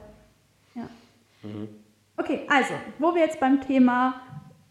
Ja. 0.75 0.89
Mhm. 1.43 1.69
Okay, 2.17 2.47
also, 2.49 2.75
wo 2.99 3.15
wir 3.15 3.23
jetzt 3.23 3.39
beim 3.39 3.61
Thema 3.61 4.21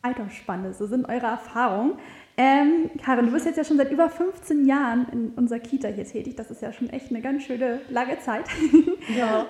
Altersspanne, 0.01 0.73
so 0.73 0.87
sind 0.87 1.07
eure 1.07 1.27
Erfahrungen. 1.27 1.93
Ähm, 2.39 2.91
Karin, 3.03 3.25
du 3.25 3.31
bist 3.31 3.47
jetzt 3.47 3.57
ja 3.57 3.63
schon 3.63 3.77
seit 3.77 3.91
über 3.91 4.09
15 4.11 4.67
Jahren 4.67 5.07
in 5.11 5.29
unserer 5.35 5.57
Kita 5.59 5.87
hier 5.87 6.05
tätig. 6.05 6.35
Das 6.35 6.51
ist 6.51 6.61
ja 6.61 6.71
schon 6.71 6.87
echt 6.91 7.09
eine 7.09 7.21
ganz 7.21 7.43
schöne 7.43 7.81
lange 7.89 8.19
Zeit. 8.19 8.45
Ja. 9.17 9.45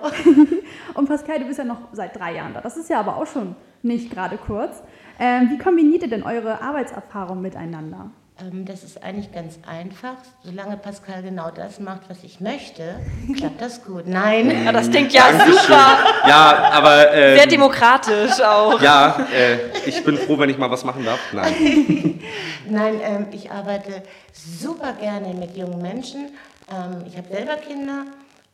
Und 0.94 1.10
Pascal, 1.10 1.40
du 1.40 1.46
bist 1.46 1.58
ja 1.58 1.66
noch 1.66 1.80
seit 1.92 2.16
drei 2.16 2.36
Jahren 2.36 2.54
da. 2.54 2.62
Das 2.62 2.78
ist 2.78 2.92
ja 2.92 3.00
aber 3.00 3.18
auch 3.18 3.26
schon 3.26 3.56
nicht 3.82 4.12
gerade 4.12 4.38
kurz. 4.38 4.84
Ähm, 5.20 5.50
wie 5.50 5.58
kombiniert 5.58 6.04
ihr 6.04 6.10
denn 6.10 6.22
eure 6.22 6.62
Arbeitserfahrung 6.62 7.42
miteinander? 7.42 8.12
Ähm, 8.40 8.66
das 8.66 8.84
ist 8.84 9.04
eigentlich 9.04 9.32
ganz 9.32 9.58
einfach. 9.68 10.18
Solange 10.44 10.78
Pascal 10.78 11.24
genau 11.24 11.50
das 11.50 11.80
macht, 11.80 12.02
was 12.08 12.24
ich 12.24 12.40
möchte, 12.40 13.00
klappt 13.36 13.60
das 13.62 13.84
gut. 13.84 14.04
Nein. 14.06 14.52
Ja, 14.66 14.72
das 14.72 14.92
klingt 14.92 15.12
ja 15.12 15.24
Dankeschön. 15.32 15.54
super. 15.54 15.98
Ja, 16.28 16.72
aber. 16.74 17.14
Ähm, 17.14 17.38
Sehr 17.38 17.48
demokratisch 17.48 18.40
auch. 18.42 18.80
Ja, 18.80 19.26
äh, 19.34 19.58
ich 19.88 20.04
bin 20.04 20.18
froh, 20.18 20.38
wenn 20.38 20.50
ich 20.52 20.58
mal 20.60 20.70
was 20.70 20.84
machen 20.84 21.04
darf. 21.04 21.20
Nein. 21.34 22.20
Nein, 22.70 23.00
ähm, 23.02 23.28
ich 23.32 23.52
arbeite 23.52 24.04
super 24.34 24.94
gerne 24.94 25.34
mit 25.34 25.56
jungen 25.56 25.82
Menschen. 25.82 26.32
Ähm, 26.70 27.04
ich 27.08 27.18
habe 27.18 27.30
selber 27.30 27.56
Kinder 27.56 28.06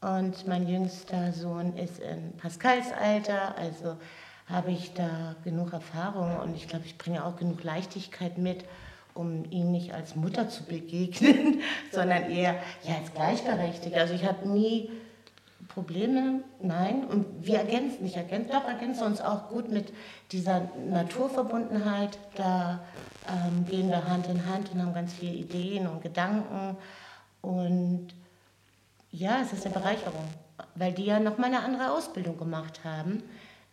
und 0.02 0.48
mein 0.48 0.68
jüngster 0.68 1.32
Sohn 1.34 1.76
ist 1.78 2.00
in 2.00 2.34
Pascals 2.38 2.92
Alter. 2.92 3.58
Also 3.58 3.98
habe 4.48 4.72
ich 4.72 4.94
da 4.94 5.36
genug 5.44 5.74
Erfahrung 5.74 6.38
und 6.40 6.56
ich 6.56 6.68
glaube, 6.68 6.86
ich 6.86 6.98
bringe 6.98 7.26
auch 7.26 7.38
genug 7.38 7.64
Leichtigkeit 7.64 8.38
mit 8.38 8.66
um 9.16 9.46
ihm 9.52 9.72
nicht 9.72 9.94
als 9.94 10.16
Mutter 10.16 10.50
zu 10.50 10.64
begegnen, 10.64 11.62
sondern 11.92 12.32
eher 12.32 12.56
ja, 12.84 12.96
als 13.00 13.14
Gleichberechtigte. 13.14 14.00
Also 14.00 14.16
ich 14.16 14.26
habe 14.26 14.50
nie 14.50 14.90
Probleme, 15.74 16.42
nein. 16.62 17.06
Und 17.06 17.46
wir 17.46 17.60
ergänzen, 17.60 18.04
nicht 18.04 18.16
ergänzen, 18.16 18.52
doch 18.52 18.68
ergänzen 18.68 19.04
uns 19.04 19.22
auch 19.22 19.50
gut 19.50 19.70
mit 19.72 19.92
dieser 20.32 20.70
Naturverbundenheit. 20.90 22.18
Da 22.36 22.80
ähm, 23.28 23.66
gehen 23.66 23.90
wir 23.90 24.08
Hand 24.08 24.28
in 24.28 24.46
Hand 24.46 24.72
und 24.72 24.82
haben 24.82 24.94
ganz 24.94 25.14
viele 25.14 25.34
Ideen 25.34 25.88
und 25.88 26.02
Gedanken. 26.02 26.78
Und 27.42 28.10
ja, 29.12 29.42
es 29.42 29.54
ist 29.54 29.66
eine 29.66 29.74
Bereicherung, 29.74 30.28
weil 30.76 30.94
die 30.94 31.06
ja 31.06 31.20
nochmal 31.20 31.48
eine 31.48 31.64
andere 31.64 31.92
Ausbildung 31.92 32.38
gemacht 32.38 32.84
haben. 32.84 33.24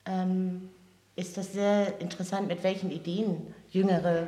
Ähm, 0.06 0.70
ist 1.16 1.36
das 1.36 1.52
sehr 1.52 2.00
interessant, 2.00 2.48
mit 2.48 2.62
welchen 2.62 2.90
Ideen 2.90 3.54
Jüngere 3.70 4.26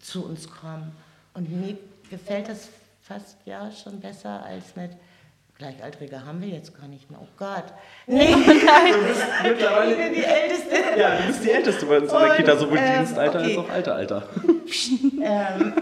zu 0.00 0.26
uns 0.26 0.48
kommen. 0.50 0.92
Und 1.32 1.50
mir 1.50 1.78
gefällt 2.10 2.48
das 2.48 2.68
fast 3.00 3.38
ja 3.46 3.70
schon 3.70 4.00
besser 4.00 4.42
als 4.44 4.76
mit 4.76 4.90
Gleichaltrige 5.58 6.24
haben 6.24 6.42
wir 6.42 6.48
jetzt 6.48 6.76
gar 6.76 6.88
nicht 6.88 7.08
mehr. 7.10 7.20
Oh 7.22 7.28
Gott. 7.38 7.64
Nee, 8.08 8.30
nein. 8.34 8.92
Du 8.92 9.06
bist 9.06 9.22
mittlerweile 9.44 9.92
ich 9.92 9.98
bin 9.98 10.14
die 10.14 10.24
Älteste. 10.24 10.98
Ja, 10.98 11.16
du 11.16 11.26
bist 11.28 11.44
die 11.44 11.50
Älteste 11.50 11.86
bei 11.86 11.98
uns 11.98 12.12
in 12.12 12.18
der 12.18 12.36
Kita, 12.36 12.56
sowohl 12.56 12.78
ähm, 12.78 12.92
Dienstalter 12.92 13.38
okay. 13.38 13.56
als 13.56 13.58
auch 13.58 13.70
Alter, 13.70 13.94
Alter. 13.94 14.28
ähm, 15.22 15.72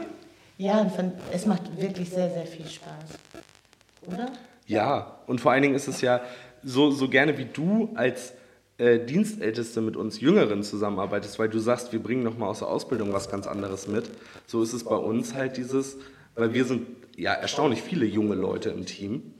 ja, 0.58 0.80
und 0.80 0.92
von, 0.92 1.12
es 1.32 1.46
macht 1.46 1.80
wirklich 1.80 2.10
sehr, 2.10 2.30
sehr 2.30 2.46
viel 2.46 2.66
Spaß. 2.66 3.18
Oder? 4.06 4.30
Ja, 4.66 5.18
und 5.26 5.40
vor 5.40 5.52
allen 5.52 5.62
Dingen 5.62 5.74
ist 5.74 5.88
es 5.88 6.02
ja 6.02 6.20
so, 6.62 6.90
so 6.90 7.08
gerne 7.08 7.38
wie 7.38 7.46
du 7.46 7.90
als 7.94 8.34
äh, 8.76 8.98
Dienstälteste 8.98 9.80
mit 9.80 9.96
uns 9.96 10.20
Jüngeren 10.20 10.62
zusammenarbeitest, 10.62 11.38
weil 11.38 11.48
du 11.48 11.58
sagst, 11.58 11.92
wir 11.92 12.02
bringen 12.02 12.22
nochmal 12.22 12.50
aus 12.50 12.58
der 12.58 12.68
Ausbildung 12.68 13.12
was 13.12 13.30
ganz 13.30 13.46
anderes 13.46 13.88
mit. 13.88 14.10
So 14.46 14.62
ist 14.62 14.74
es 14.74 14.84
bei 14.84 14.96
uns 14.96 15.34
halt 15.34 15.56
dieses, 15.56 15.96
weil 16.34 16.52
wir 16.52 16.64
sind 16.66 16.86
ja 17.16 17.32
erstaunlich 17.32 17.80
viele 17.80 18.04
junge 18.04 18.34
Leute 18.34 18.70
im 18.70 18.84
Team, 18.84 19.34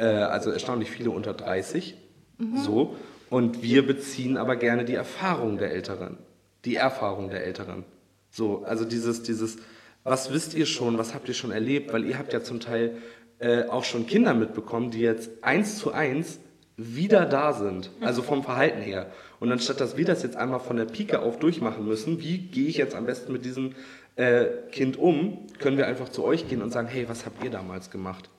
äh, 0.00 0.04
also 0.04 0.50
erstaunlich 0.50 0.90
viele 0.90 1.10
unter 1.10 1.34
30, 1.34 1.94
mhm. 2.38 2.56
so. 2.56 2.96
Und 3.28 3.62
wir 3.62 3.86
beziehen 3.86 4.36
aber 4.36 4.56
gerne 4.56 4.84
die 4.84 4.94
Erfahrung 4.94 5.58
der 5.58 5.70
Älteren, 5.70 6.18
die 6.64 6.76
Erfahrung 6.76 7.30
der 7.30 7.44
Älteren. 7.44 7.84
So, 8.30 8.64
also 8.64 8.84
dieses, 8.84 9.22
dieses, 9.22 9.58
was 10.02 10.32
wisst 10.32 10.54
ihr 10.54 10.66
schon, 10.66 10.98
was 10.98 11.14
habt 11.14 11.28
ihr 11.28 11.34
schon 11.34 11.52
erlebt, 11.52 11.92
weil 11.92 12.04
ihr 12.04 12.18
habt 12.18 12.32
ja 12.32 12.42
zum 12.42 12.58
Teil 12.58 12.96
äh, 13.38 13.64
auch 13.64 13.84
schon 13.84 14.06
Kinder 14.06 14.34
mitbekommen, 14.34 14.90
die 14.90 15.00
jetzt 15.00 15.30
eins 15.42 15.78
zu 15.78 15.92
eins 15.92 16.40
wieder 16.76 17.26
da 17.26 17.52
sind, 17.52 17.90
also 18.00 18.22
vom 18.22 18.42
Verhalten 18.42 18.80
her. 18.80 19.12
Und 19.38 19.52
anstatt 19.52 19.80
dass 19.80 19.96
wir 19.96 20.06
das 20.06 20.22
jetzt 20.22 20.36
einmal 20.36 20.60
von 20.60 20.76
der 20.76 20.86
Pike 20.86 21.20
auf 21.20 21.38
durchmachen 21.38 21.86
müssen, 21.86 22.20
wie 22.20 22.38
gehe 22.38 22.68
ich 22.68 22.78
jetzt 22.78 22.94
am 22.94 23.06
besten 23.06 23.32
mit 23.32 23.44
diesem 23.44 23.74
äh, 24.16 24.46
Kind 24.72 24.96
um, 24.96 25.46
können 25.58 25.76
wir 25.76 25.86
einfach 25.86 26.08
zu 26.08 26.24
euch 26.24 26.48
gehen 26.48 26.62
und 26.62 26.70
sagen, 26.70 26.88
hey, 26.88 27.08
was 27.08 27.26
habt 27.26 27.44
ihr 27.44 27.50
damals 27.50 27.90
gemacht? 27.90 28.30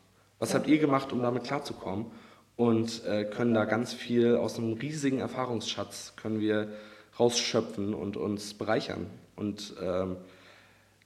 Was 0.42 0.56
habt 0.56 0.66
ihr 0.66 0.80
gemacht, 0.80 1.14
um 1.14 1.22
damit 1.22 1.44
klarzukommen? 1.44 2.08
Und 2.56 3.06
äh, 3.06 3.26
können 3.26 3.54
da 3.54 3.66
ganz 3.66 3.94
viel 3.94 4.36
aus 4.36 4.58
einem 4.58 4.74
riesigen 4.74 5.20
Erfahrungsschatz 5.20 6.16
können 6.16 6.40
wir 6.40 6.70
rausschöpfen 7.20 7.94
und 7.94 8.18
uns 8.18 8.56
bereichern. 8.56 9.06
Und 9.36 9.76
ähm, 9.80 10.18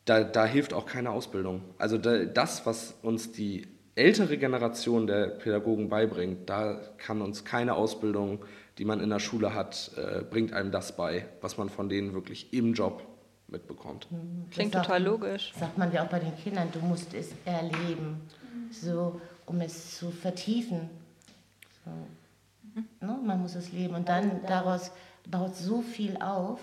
da, 0.06 0.24
da 0.24 0.46
hilft 0.46 0.74
auch 0.74 0.86
keine 0.86 1.10
Ausbildung. 1.10 1.64
Also 1.78 1.98
da, 1.98 2.24
das, 2.24 2.66
was 2.66 2.96
uns 3.02 3.34
die 3.34 3.68
ältere 3.96 4.38
Generation 4.38 5.06
der 5.06 5.28
Pädagogen 5.28 5.90
beibringt, 5.90 6.50
da 6.50 6.80
kann 6.98 7.22
uns 7.22 7.44
keine 7.44 7.76
Ausbildung, 7.76 8.40
die 8.78 8.86
man 8.86 9.02
in 9.02 9.10
der 9.10 9.20
Schule 9.20 9.54
hat, 9.54 9.92
äh, 9.98 10.22
bringt 10.24 10.54
einem 10.54 10.72
das 10.72 10.96
bei, 10.96 11.26
was 11.42 11.58
man 11.58 11.68
von 11.70 11.90
denen 11.90 12.14
wirklich 12.14 12.54
im 12.54 12.74
Job 12.74 13.04
mitbekommt. 13.50 14.10
Mhm. 14.12 14.46
Klingt 14.50 14.72
sagt, 14.72 14.86
total 14.86 15.04
logisch. 15.04 15.54
Sagt 15.60 15.78
man 15.78 15.92
ja 15.92 16.06
auch 16.06 16.10
bei 16.10 16.20
den 16.20 16.36
Kindern, 16.38 16.70
du 16.72 16.80
musst 16.80 17.14
es 17.14 17.32
erleben, 17.44 18.22
so, 18.72 19.20
um 19.46 19.62
es 19.62 19.98
zu 19.98 20.12
vertiefen. 20.12 20.90
So. 21.84 21.92
Ne? 23.06 23.20
Man 23.24 23.42
muss 23.42 23.56
es 23.56 23.72
leben 23.72 23.96
und 23.96 24.10
dann 24.10 24.46
daraus 24.46 24.92
baut 25.30 25.56
so 25.56 25.82
viel 25.82 26.18
auf 26.18 26.60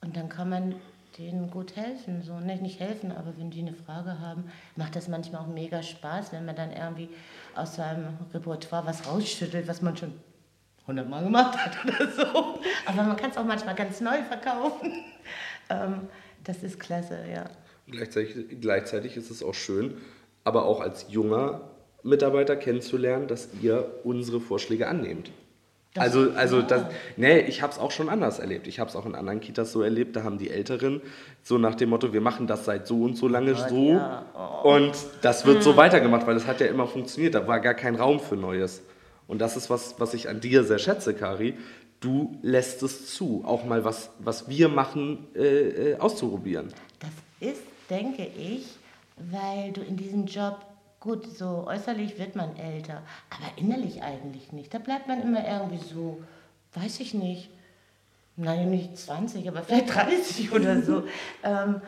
und 0.00 0.16
dann 0.16 0.28
kann 0.28 0.50
man 0.50 0.74
denen 1.18 1.50
gut 1.50 1.76
helfen. 1.76 2.22
So, 2.22 2.38
nicht, 2.40 2.62
nicht 2.62 2.80
helfen, 2.80 3.12
aber 3.12 3.36
wenn 3.38 3.50
die 3.50 3.60
eine 3.60 3.72
Frage 3.72 4.20
haben, 4.20 4.44
macht 4.76 4.96
das 4.96 5.08
manchmal 5.08 5.42
auch 5.42 5.46
mega 5.46 5.82
Spaß, 5.82 6.32
wenn 6.32 6.44
man 6.44 6.56
dann 6.56 6.72
irgendwie 6.72 7.08
aus 7.54 7.76
seinem 7.76 8.08
Repertoire 8.34 8.86
was 8.86 9.06
rausschüttelt, 9.06 9.66
was 9.66 9.82
man 9.82 9.96
schon 9.96 10.12
hundertmal 10.86 11.24
gemacht 11.24 11.56
hat 11.56 11.84
oder 11.84 12.10
so. 12.10 12.60
Aber 12.86 13.02
man 13.02 13.16
kann 13.16 13.30
es 13.30 13.36
auch 13.36 13.44
manchmal 13.44 13.74
ganz 13.74 14.00
neu 14.00 14.22
verkaufen. 14.22 14.92
Ähm, 15.68 16.02
das 16.44 16.62
ist 16.62 16.78
klasse, 16.78 17.24
ja. 17.28 17.50
Gleichzeitig, 17.88 18.60
gleichzeitig 18.60 19.16
ist 19.16 19.32
es 19.32 19.42
auch 19.42 19.54
schön, 19.54 19.96
aber 20.46 20.64
auch 20.64 20.80
als 20.80 21.06
junger 21.10 21.60
Mitarbeiter 22.04 22.54
kennenzulernen, 22.54 23.26
dass 23.26 23.48
ihr 23.60 23.90
unsere 24.04 24.40
Vorschläge 24.40 24.86
annehmt. 24.86 25.32
Das 25.92 26.04
also, 26.04 26.30
also 26.36 26.62
das, 26.62 26.84
nee, 27.16 27.40
ich 27.40 27.62
habe 27.62 27.72
es 27.72 27.80
auch 27.80 27.90
schon 27.90 28.08
anders 28.08 28.38
erlebt. 28.38 28.68
Ich 28.68 28.78
habe 28.78 28.88
es 28.88 28.94
auch 28.94 29.06
in 29.06 29.16
anderen 29.16 29.40
Kitas 29.40 29.72
so 29.72 29.82
erlebt. 29.82 30.14
Da 30.14 30.22
haben 30.22 30.38
die 30.38 30.50
Älteren 30.50 31.00
so 31.42 31.58
nach 31.58 31.74
dem 31.74 31.88
Motto, 31.88 32.12
wir 32.12 32.20
machen 32.20 32.46
das 32.46 32.64
seit 32.64 32.86
so 32.86 33.02
und 33.02 33.16
so 33.16 33.26
lange 33.26 33.54
oh, 33.54 33.68
so 33.68 33.88
ja. 33.92 34.24
oh. 34.34 34.74
und 34.74 34.92
das 35.22 35.46
wird 35.46 35.64
so 35.64 35.72
mhm. 35.72 35.78
weitergemacht, 35.78 36.26
weil 36.28 36.34
das 36.34 36.46
hat 36.46 36.60
ja 36.60 36.66
immer 36.66 36.86
funktioniert. 36.86 37.34
Da 37.34 37.48
war 37.48 37.58
gar 37.58 37.74
kein 37.74 37.96
Raum 37.96 38.20
für 38.20 38.36
Neues. 38.36 38.82
Und 39.26 39.40
das 39.40 39.56
ist 39.56 39.68
was, 39.68 39.98
was 39.98 40.14
ich 40.14 40.28
an 40.28 40.40
dir 40.40 40.62
sehr 40.62 40.78
schätze, 40.78 41.12
Kari. 41.12 41.54
Du 41.98 42.38
lässt 42.42 42.84
es 42.84 43.12
zu, 43.12 43.42
auch 43.44 43.64
mal 43.64 43.84
was, 43.84 44.10
was 44.20 44.48
wir 44.48 44.68
machen, 44.68 45.26
äh, 45.34 45.40
äh 45.40 45.98
auszuprobieren. 45.98 46.72
Das 47.00 47.10
ist, 47.50 47.62
denke 47.90 48.28
ich, 48.38 48.75
weil 49.16 49.72
du 49.72 49.80
in 49.82 49.96
diesem 49.96 50.26
Job 50.26 50.64
Gut, 50.98 51.36
so 51.36 51.64
äußerlich 51.68 52.18
wird 52.18 52.34
man 52.34 52.56
älter, 52.56 53.02
aber 53.30 53.46
innerlich 53.56 54.02
eigentlich 54.02 54.50
nicht. 54.52 54.74
Da 54.74 54.78
bleibt 54.78 55.06
man 55.06 55.22
immer 55.22 55.46
irgendwie 55.46 55.76
so, 55.78 56.20
weiß 56.74 56.98
ich 56.98 57.14
nicht, 57.14 57.50
nein, 58.36 58.70
nicht 58.70 58.96
20, 58.98 59.46
aber 59.46 59.62
vielleicht 59.62 59.94
30 59.94 60.50
oder 60.56 60.82
so. 60.82 61.04
ähm, 61.44 61.80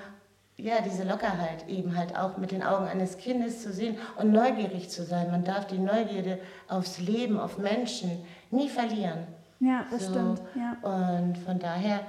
ja, 0.57 0.83
diese 0.83 1.03
Lockerheit 1.05 1.67
eben 1.69 1.97
halt 1.97 2.17
auch 2.17 2.37
mit 2.37 2.53
den 2.53 2.63
Augen 2.63 2.87
eines 2.87 3.17
Kindes 3.17 3.63
zu 3.63 3.73
sehen 3.73 3.97
und 4.17 4.31
neugierig 4.31 4.89
zu 4.91 5.03
sein. 5.05 5.31
Man 5.33 5.43
darf 5.43 5.67
die 5.67 5.79
Neugierde 5.79 6.39
aufs 6.69 6.99
Leben, 7.01 7.41
auf 7.41 7.59
Menschen 7.59 8.11
nie 8.53 8.69
verlieren. 8.69 9.27
Ja, 9.59 9.85
das 9.91 10.05
So. 10.05 10.11
stimmt. 10.13 10.43
Ja. 10.55 10.77
Und 11.17 11.39
von 11.39 11.59
daher 11.59 12.03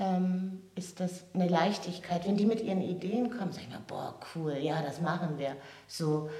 ähm, 0.00 0.62
ist 0.74 0.98
das 0.98 1.24
eine 1.34 1.46
Leichtigkeit. 1.46 2.26
Wenn 2.26 2.36
die 2.36 2.46
mit 2.46 2.62
ihren 2.62 2.80
Ideen 2.80 3.30
kommen, 3.30 3.52
sag 3.52 3.62
ich 3.62 3.68
mal, 3.68 3.82
boah, 3.86 4.14
cool, 4.34 4.56
ja, 4.56 4.82
das 4.82 5.00
machen 5.00 5.38
wir. 5.38 5.54
So 5.86 6.30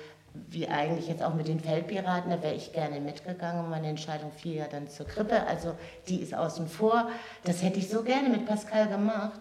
wie 0.48 0.68
eigentlich 0.68 1.08
jetzt 1.08 1.22
auch 1.22 1.34
mit 1.34 1.48
den 1.48 1.60
Feldpiraten, 1.60 2.30
da 2.30 2.42
wäre 2.42 2.54
ich 2.54 2.72
gerne 2.72 3.00
mitgegangen. 3.00 3.68
Meine 3.68 3.88
Entscheidung 3.88 4.32
fiel 4.32 4.54
ja 4.54 4.66
dann 4.68 4.88
zur 4.88 5.06
Krippe, 5.06 5.46
also 5.46 5.74
die 6.08 6.22
ist 6.22 6.34
außen 6.34 6.68
vor. 6.68 7.10
Das 7.44 7.62
hätte 7.62 7.78
ich 7.78 7.88
so 7.88 8.02
gerne 8.02 8.28
mit 8.28 8.46
Pascal 8.46 8.88
gemacht, 8.88 9.40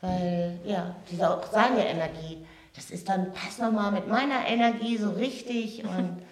weil 0.00 0.58
ja, 0.64 0.96
diese 1.10 1.30
auch 1.30 1.44
seine 1.52 1.86
Energie, 1.86 2.44
das 2.74 2.90
ist 2.90 3.08
dann, 3.08 3.32
pass 3.32 3.58
nochmal 3.58 3.92
mit 3.92 4.08
meiner 4.08 4.46
Energie 4.46 4.96
so 4.96 5.10
richtig 5.10 5.84
und 5.84 6.22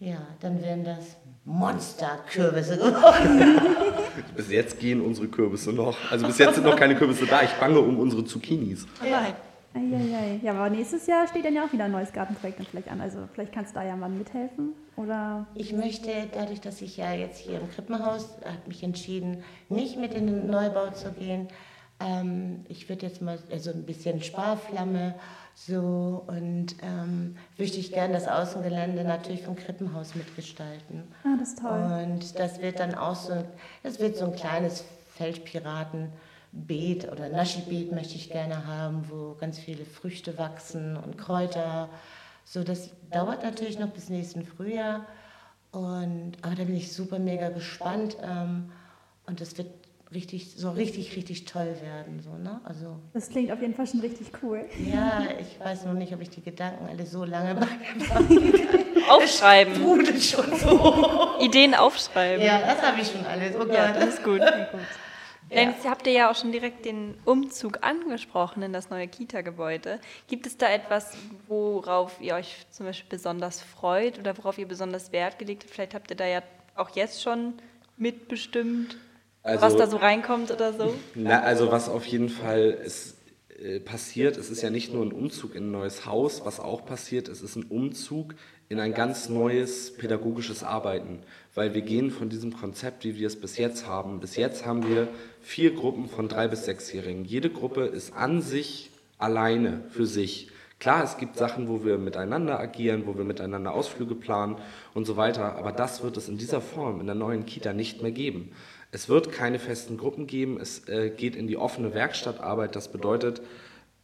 ja, 0.00 0.26
dann 0.40 0.62
wären 0.62 0.84
das 0.84 1.16
Monsterkürbisse 1.44 2.78
geworden. 2.78 3.60
Bis 4.36 4.50
jetzt 4.50 4.80
gehen 4.80 5.00
unsere 5.00 5.28
Kürbisse 5.28 5.72
noch. 5.72 5.96
Also 6.10 6.26
bis 6.26 6.38
jetzt 6.38 6.54
sind 6.54 6.64
noch 6.64 6.76
keine 6.76 6.94
Kürbisse 6.94 7.26
da. 7.26 7.42
Ich 7.42 7.52
bange 7.54 7.78
um 7.80 7.98
unsere 7.98 8.24
Zucchinis. 8.24 8.86
Nein. 9.00 9.34
Eieiei. 9.74 10.38
Ja, 10.42 10.52
aber 10.52 10.70
nächstes 10.70 11.06
Jahr 11.06 11.26
steht 11.26 11.44
dann 11.44 11.54
ja 11.54 11.64
auch 11.64 11.72
wieder 11.72 11.84
ein 11.84 11.90
neues 11.90 12.12
Gartenprojekt 12.12 12.60
dann 12.60 12.66
vielleicht 12.66 12.88
an. 12.88 13.00
Also 13.00 13.18
vielleicht 13.32 13.52
kannst 13.52 13.74
du 13.74 13.80
da 13.80 13.84
ja 13.84 13.96
mal 13.96 14.08
mithelfen. 14.08 14.72
Oder 14.96 15.46
Ich 15.54 15.72
möchte, 15.72 16.10
dadurch, 16.32 16.60
dass 16.60 16.80
ich 16.80 16.96
ja 16.96 17.12
jetzt 17.12 17.38
hier 17.38 17.60
im 17.60 17.68
Krippenhaus, 17.70 18.28
habe 18.44 18.68
mich 18.68 18.82
entschieden, 18.84 19.42
nicht 19.68 19.98
mit 19.98 20.14
in 20.14 20.26
den 20.28 20.46
Neubau 20.46 20.90
zu 20.90 21.10
gehen. 21.10 21.48
Ähm, 21.98 22.64
ich 22.68 22.88
würde 22.88 23.06
jetzt 23.06 23.20
mal 23.20 23.38
also 23.50 23.70
ein 23.70 23.84
bisschen 23.84 24.22
Sparflamme 24.22 25.16
so 25.54 26.24
und 26.26 26.74
ähm, 26.82 27.36
möchte 27.58 27.78
ich 27.78 27.92
gerne 27.92 28.14
das 28.14 28.26
Außengelände 28.26 29.04
natürlich 29.04 29.42
vom 29.42 29.56
Krippenhaus 29.56 30.14
mitgestalten. 30.14 31.04
Ah, 31.22 31.36
das 31.38 31.50
ist 31.50 31.58
toll. 31.60 32.02
Und 32.02 32.38
das 32.38 32.60
wird 32.60 32.80
dann 32.80 32.94
auch 32.94 33.14
so, 33.14 33.44
das 33.82 34.00
wird 34.00 34.16
so 34.16 34.26
ein 34.26 34.34
kleines 34.34 34.84
Feldpiratenbeet 35.14 37.10
oder 37.10 37.28
Naschi-Beet 37.28 37.92
möchte 37.92 38.16
ich 38.16 38.30
gerne 38.30 38.66
haben, 38.66 39.08
wo 39.08 39.34
ganz 39.34 39.58
viele 39.58 39.84
Früchte 39.84 40.36
wachsen 40.38 40.96
und 40.96 41.18
Kräuter. 41.18 41.88
So, 42.44 42.64
das 42.64 42.90
dauert 43.10 43.44
natürlich 43.44 43.78
noch 43.78 43.90
bis 43.90 44.08
nächsten 44.08 44.44
Frühjahr. 44.44 45.06
Und, 45.70 46.32
aber 46.42 46.54
da 46.56 46.64
bin 46.64 46.76
ich 46.76 46.92
super 46.92 47.18
mega 47.18 47.48
gespannt. 47.50 48.16
Ähm, 48.22 48.72
und 49.26 49.40
das 49.40 49.56
wird 49.56 49.68
richtig, 50.12 50.52
so 50.56 50.70
richtig, 50.70 51.16
richtig 51.16 51.44
toll 51.44 51.74
werden. 51.82 52.20
So, 52.22 52.30
ne? 52.36 52.60
Also, 52.64 52.96
Das 53.12 53.28
klingt 53.28 53.50
auf 53.52 53.60
jeden 53.60 53.74
Fall 53.74 53.86
schon 53.86 54.00
richtig 54.00 54.28
cool. 54.42 54.64
ja, 54.92 55.24
ich 55.40 55.58
weiß 55.64 55.84
noch 55.86 55.94
nicht, 55.94 56.12
ob 56.12 56.20
ich 56.20 56.30
die 56.30 56.42
Gedanken 56.42 56.86
alle 56.88 57.06
so 57.06 57.24
lange 57.24 57.54
bei 57.54 57.66
mir 57.96 58.84
Aufschreiben. 59.10 59.74
sprudelt 59.74 60.22
schon 60.22 60.56
so. 60.56 61.30
Ideen 61.40 61.74
aufschreiben. 61.74 62.44
Ja, 62.44 62.60
das 62.60 62.82
habe 62.82 63.00
ich 63.00 63.08
schon 63.10 63.24
alles. 63.26 63.54
Oh 63.56 63.66
Ja, 63.72 63.92
das 63.92 64.14
ist 64.14 64.24
gut. 64.24 64.40
Dann 64.40 65.70
jetzt 65.70 65.86
habt 65.86 66.06
ihr 66.06 66.12
ja 66.14 66.30
auch 66.30 66.34
schon 66.34 66.52
direkt 66.52 66.84
den 66.86 67.14
Umzug 67.26 67.78
angesprochen 67.82 68.62
in 68.62 68.72
das 68.72 68.88
neue 68.88 69.06
Kita-Gebäude. 69.06 70.00
Gibt 70.26 70.46
es 70.46 70.56
da 70.56 70.70
etwas, 70.70 71.16
worauf 71.48 72.18
ihr 72.20 72.34
euch 72.34 72.66
zum 72.70 72.86
Beispiel 72.86 73.10
besonders 73.10 73.60
freut 73.60 74.18
oder 74.18 74.36
worauf 74.38 74.56
ihr 74.58 74.66
besonders 74.66 75.12
Wert 75.12 75.38
gelegt 75.38 75.64
habt? 75.64 75.74
Vielleicht 75.74 75.94
habt 75.94 76.10
ihr 76.10 76.16
da 76.16 76.26
ja 76.26 76.42
auch 76.76 76.90
jetzt 76.96 77.22
schon 77.22 77.52
mitbestimmt, 77.98 78.96
Also- 79.44 79.62
was 79.62 79.76
da 79.76 79.86
so 79.86 79.98
reinkommt 79.98 80.50
oder 80.50 80.72
so. 80.72 80.94
Na, 81.14 81.42
also 81.42 81.70
was 81.70 81.88
auf 81.88 82.06
jeden 82.06 82.30
Fall 82.30 82.70
ist, 82.84 83.18
äh, 83.62 83.78
passiert, 83.78 84.36
es 84.38 84.50
ist 84.50 84.62
ja 84.62 84.70
nicht 84.70 84.92
nur 84.92 85.04
ein 85.04 85.12
Umzug 85.12 85.54
in 85.54 85.64
ein 85.68 85.70
neues 85.70 86.06
Haus, 86.06 86.44
was 86.44 86.58
auch 86.58 86.84
passiert, 86.86 87.28
es 87.28 87.42
ist 87.42 87.54
ein 87.54 87.64
Umzug 87.64 88.34
in 88.70 88.80
ein 88.80 88.94
ganz 88.94 89.28
neues 89.28 89.94
pädagogisches 89.94 90.64
Arbeiten, 90.64 91.20
weil 91.54 91.74
wir 91.74 91.82
gehen 91.82 92.10
von 92.10 92.30
diesem 92.30 92.54
Konzept, 92.56 93.04
wie 93.04 93.16
wir 93.18 93.26
es 93.26 93.38
bis 93.38 93.58
jetzt 93.58 93.86
haben. 93.86 94.20
Bis 94.20 94.36
jetzt 94.36 94.64
haben 94.64 94.88
wir 94.88 95.08
vier 95.42 95.74
Gruppen 95.74 96.08
von 96.08 96.28
drei 96.28 96.48
bis 96.48 96.64
sechsjährigen. 96.64 97.26
Jede 97.26 97.50
Gruppe 97.50 97.82
ist 97.82 98.14
an 98.14 98.40
sich 98.40 98.90
alleine 99.18 99.82
für 99.90 100.06
sich. 100.06 100.48
Klar, 100.80 101.04
es 101.04 101.18
gibt 101.18 101.36
Sachen, 101.36 101.68
wo 101.68 101.84
wir 101.84 101.98
miteinander 101.98 102.58
agieren, 102.58 103.06
wo 103.06 103.16
wir 103.16 103.24
miteinander 103.24 103.72
Ausflüge 103.72 104.14
planen 104.14 104.56
und 104.92 105.06
so 105.06 105.16
weiter, 105.16 105.56
aber 105.56 105.70
das 105.72 106.02
wird 106.02 106.16
es 106.16 106.28
in 106.28 106.36
dieser 106.36 106.60
Form 106.60 107.00
in 107.00 107.06
der 107.06 107.14
neuen 107.14 107.46
Kita 107.46 107.72
nicht 107.72 108.02
mehr 108.02 108.10
geben. 108.10 108.50
Es 108.94 109.08
wird 109.08 109.32
keine 109.32 109.58
festen 109.58 109.96
Gruppen 109.96 110.28
geben, 110.28 110.56
es 110.60 110.88
äh, 110.88 111.10
geht 111.10 111.34
in 111.34 111.48
die 111.48 111.56
offene 111.56 111.94
Werkstattarbeit. 111.94 112.76
Das 112.76 112.92
bedeutet, 112.92 113.42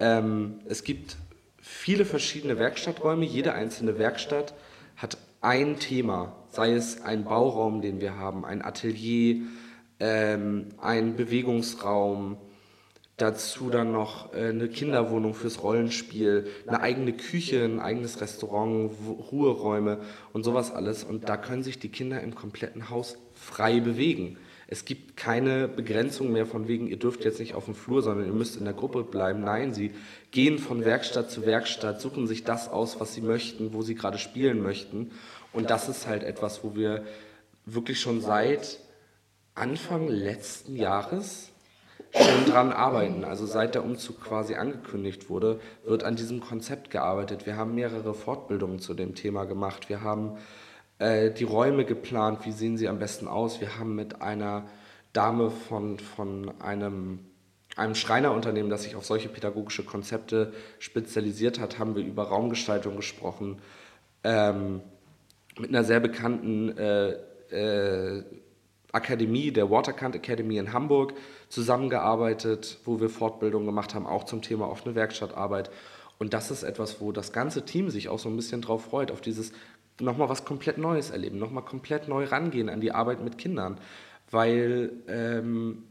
ähm, 0.01 0.59
es 0.65 0.83
gibt 0.83 1.17
viele 1.63 2.05
verschiedene 2.05 2.59
Werkstatträume. 2.59 3.25
Jede 3.25 3.53
einzelne 3.53 3.99
Werkstatt 3.99 4.53
hat 4.97 5.17
ein 5.41 5.79
Thema, 5.79 6.35
sei 6.51 6.73
es 6.73 7.03
ein 7.03 7.23
Bauraum, 7.23 7.83
den 7.83 8.01
wir 8.01 8.17
haben, 8.17 8.45
ein 8.45 8.65
Atelier, 8.65 9.43
ähm, 10.01 10.71
ein 10.79 11.15
Bewegungsraum, 11.15 12.37
Dazu 13.21 13.69
dann 13.69 13.93
noch 13.93 14.33
äh, 14.33 14.49
eine 14.49 14.69
Kinderwohnung 14.69 15.35
fürs 15.35 15.63
Rollenspiel, 15.63 16.47
eine 16.67 16.81
eigene 16.81 17.13
Küche, 17.13 17.63
ein 17.63 17.79
eigenes 17.79 18.23
Restaurant, 18.23 18.91
Ruheräume 19.31 19.99
und 20.33 20.43
sowas 20.43 20.73
alles. 20.73 21.05
Und 21.05 21.29
da 21.29 21.37
können 21.37 21.63
sich 21.63 21.79
die 21.79 21.91
Kinder 21.91 22.23
im 22.23 22.35
kompletten 22.35 22.89
Haus 22.89 23.19
frei 23.35 23.81
bewegen. 23.81 24.39
Es 24.69 24.87
gibt 24.87 25.19
keine 25.19 25.69
Begrenzung 25.69 26.33
mehr 26.33 26.47
von 26.47 26.67
wegen, 26.67 26.87
ihr 26.87 26.99
dürft 26.99 27.27
jetzt 27.27 27.41
nicht 27.41 27.55
auf 27.55 27.67
dem 27.67 27.75
Flur, 27.75 28.01
sondern 28.01 28.27
ihr 28.27 28.33
müsst 28.33 28.57
in 28.57 28.65
der 28.65 28.73
Gruppe 28.73 29.03
bleiben. 29.03 29.41
Nein, 29.41 29.75
sie 29.75 29.91
gehen 30.31 30.59
von 30.59 30.87
Werkstatt 30.87 31.31
zu 31.31 31.45
Werkstatt, 31.45 32.01
suchen 32.01 32.27
sich 32.27 32.45
das 32.45 32.71
aus, 32.71 33.01
was 33.01 33.13
sie 33.13 33.21
möchten, 33.21 33.75
wo 33.75 33.83
sie 33.83 33.97
gerade 33.97 34.17
spielen 34.17 34.63
möchten. 34.63 35.11
Und 35.53 35.69
das 35.69 35.91
ist 35.91 36.07
halt 36.07 36.23
etwas, 36.23 36.65
wo 36.65 36.75
wir 36.75 37.05
wirklich 37.67 38.01
schon 38.01 38.23
seit 38.23 38.79
Anfang 39.55 40.09
letzten 40.09 40.75
Jahres 40.75 41.50
schon 42.13 42.45
dran 42.47 42.73
arbeiten. 42.73 43.25
Also 43.25 43.47
seit 43.47 43.75
der 43.75 43.85
Umzug 43.85 44.21
quasi 44.21 44.55
angekündigt 44.55 45.31
wurde, 45.31 45.61
wird 45.85 46.05
an 46.05 46.17
diesem 46.17 46.41
Konzept 46.41 46.91
gearbeitet. 46.91 47.47
Wir 47.47 47.57
haben 47.57 47.75
mehrere 47.75 48.15
Fortbildungen 48.15 48.79
zu 48.79 48.95
dem 48.95 49.15
Thema 49.15 49.45
gemacht. 49.45 49.89
Wir 49.89 50.03
haben 50.03 50.37
äh, 50.99 51.31
die 51.31 51.45
Räume 51.45 51.85
geplant, 51.85 52.45
wie 52.45 52.53
sehen 52.53 52.77
sie 52.77 52.89
am 52.89 52.99
besten 52.99 53.29
aus. 53.29 53.61
Wir 53.61 53.79
haben 53.79 53.95
mit 53.95 54.23
einer 54.23 54.67
Dame 55.13 55.51
von, 55.51 55.99
von 55.99 56.61
einem, 56.61 57.21
einem 57.77 57.95
Schreinerunternehmen, 57.95 58.71
das 58.71 58.85
sich 58.85 58.97
auf 58.97 59.05
solche 59.05 59.29
pädagogische 59.29 59.85
Konzepte 59.85 60.53
spezialisiert 60.79 61.59
hat, 61.61 61.79
haben 61.79 61.97
wir 61.97 62.05
über 62.05 62.25
Raumgestaltung 62.25 62.97
gesprochen. 62.97 63.61
Ähm, 64.23 64.81
mit 65.59 65.71
einer 65.71 65.85
sehr 65.85 66.01
bekannten 66.01 66.77
äh, 66.77 67.11
äh, 67.51 68.25
Akademie, 68.93 69.51
der 69.53 69.71
Waterkant 69.71 70.15
Academy 70.17 70.59
in 70.59 70.73
Hamburg, 70.73 71.15
zusammengearbeitet, 71.51 72.79
wo 72.85 73.01
wir 73.01 73.11
Fortbildungen 73.11 73.67
gemacht 73.67 73.95
haben, 73.95 74.07
auch 74.07 74.25
zum 74.25 74.41
Thema 74.41 74.71
offene 74.71 74.95
Werkstattarbeit. 74.95 75.71
Und 76.19 76.33
das 76.33 76.51
ist 76.51 76.63
etwas, 76.63 77.01
wo 77.01 77.13
das 77.13 77.33
ganze 77.33 77.65
Team 77.65 77.91
sich 77.91 78.09
auch 78.09 78.19
so 78.19 78.29
ein 78.29 78.37
bisschen 78.37 78.63
drauf 78.63 78.85
freut, 78.85 79.11
auf 79.11 79.21
dieses 79.21 79.53
nochmal 80.01 80.29
was 80.29 80.45
komplett 80.45 80.79
Neues 80.79 81.11
erleben, 81.11 81.39
nochmal 81.39 81.65
komplett 81.65 82.09
neu 82.09 82.25
rangehen 82.25 82.69
an 82.69 82.81
die 82.81 82.93
Arbeit 82.93 83.23
mit 83.23 83.37
Kindern. 83.37 83.79
Weil 84.31 84.93
ähm, 85.09 85.83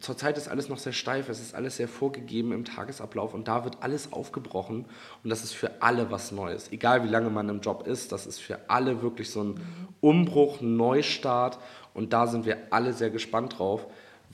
zurzeit 0.00 0.36
ist 0.36 0.48
alles 0.48 0.68
noch 0.68 0.78
sehr 0.78 0.92
steif, 0.92 1.28
es 1.28 1.40
ist 1.40 1.54
alles 1.54 1.78
sehr 1.78 1.88
vorgegeben 1.88 2.52
im 2.52 2.64
Tagesablauf 2.64 3.32
und 3.32 3.48
da 3.48 3.64
wird 3.64 3.78
alles 3.80 4.12
aufgebrochen 4.12 4.84
und 5.24 5.30
das 5.30 5.42
ist 5.42 5.54
für 5.54 5.82
alle 5.82 6.10
was 6.10 6.30
Neues. 6.30 6.70
Egal 6.72 7.04
wie 7.04 7.08
lange 7.08 7.30
man 7.30 7.48
im 7.48 7.60
Job 7.60 7.86
ist, 7.86 8.12
das 8.12 8.26
ist 8.26 8.38
für 8.38 8.58
alle 8.68 9.02
wirklich 9.02 9.30
so 9.30 9.42
ein 9.42 9.60
Umbruch, 10.00 10.60
ein 10.60 10.76
Neustart 10.76 11.58
und 11.94 12.12
da 12.12 12.26
sind 12.26 12.44
wir 12.44 12.58
alle 12.70 12.92
sehr 12.92 13.10
gespannt 13.10 13.58
drauf, 13.58 13.86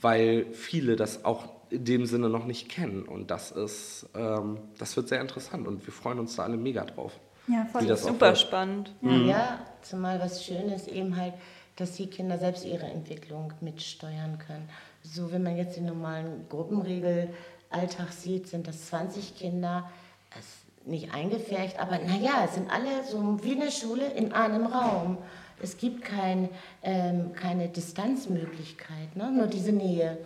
weil 0.03 0.45
viele 0.51 0.95
das 0.95 1.25
auch 1.25 1.49
in 1.69 1.85
dem 1.85 2.05
Sinne 2.05 2.29
noch 2.29 2.45
nicht 2.45 2.69
kennen 2.69 3.03
und 3.03 3.31
das 3.31 3.51
ist, 3.51 4.07
ähm, 4.15 4.59
das 4.77 4.95
wird 4.95 5.07
sehr 5.07 5.21
interessant 5.21 5.67
und 5.67 5.85
wir 5.85 5.93
freuen 5.93 6.19
uns 6.19 6.35
da 6.35 6.43
alle 6.43 6.57
mega 6.57 6.83
drauf. 6.85 7.13
Ja, 7.47 7.65
voll. 7.65 7.85
Das 7.85 8.03
Super 8.03 8.35
spannend. 8.35 8.93
Ja, 9.01 9.59
zumal 9.81 10.19
was 10.19 10.45
Schönes 10.45 10.87
eben 10.87 11.17
halt, 11.17 11.33
dass 11.75 11.93
die 11.93 12.07
Kinder 12.07 12.37
selbst 12.37 12.65
ihre 12.65 12.85
Entwicklung 12.85 13.51
mitsteuern 13.61 14.37
können. 14.37 14.69
So, 15.01 15.31
wenn 15.31 15.43
man 15.43 15.57
jetzt 15.57 15.75
den 15.75 15.85
normalen 15.85 16.47
Gruppenregel-Alltag 16.49 18.13
sieht, 18.13 18.47
sind 18.47 18.67
das 18.67 18.85
20 18.87 19.35
Kinder, 19.35 19.89
es 20.31 20.45
ist 20.45 20.87
nicht 20.87 21.13
eingefärbt, 21.13 21.79
aber 21.79 21.97
naja, 21.97 22.45
es 22.45 22.55
sind 22.55 22.69
alle 22.69 23.03
so 23.09 23.43
wie 23.43 23.53
in 23.53 23.59
der 23.61 23.71
Schule 23.71 24.11
in 24.13 24.31
einem 24.31 24.67
Raum. 24.67 25.17
Es 25.63 25.77
gibt 25.77 26.03
kein, 26.03 26.49
ähm, 26.83 27.31
keine 27.33 27.69
Distanzmöglichkeit, 27.69 29.15
ne? 29.15 29.31
nur 29.31 29.47
diese 29.47 29.71
Nähe. 29.71 30.17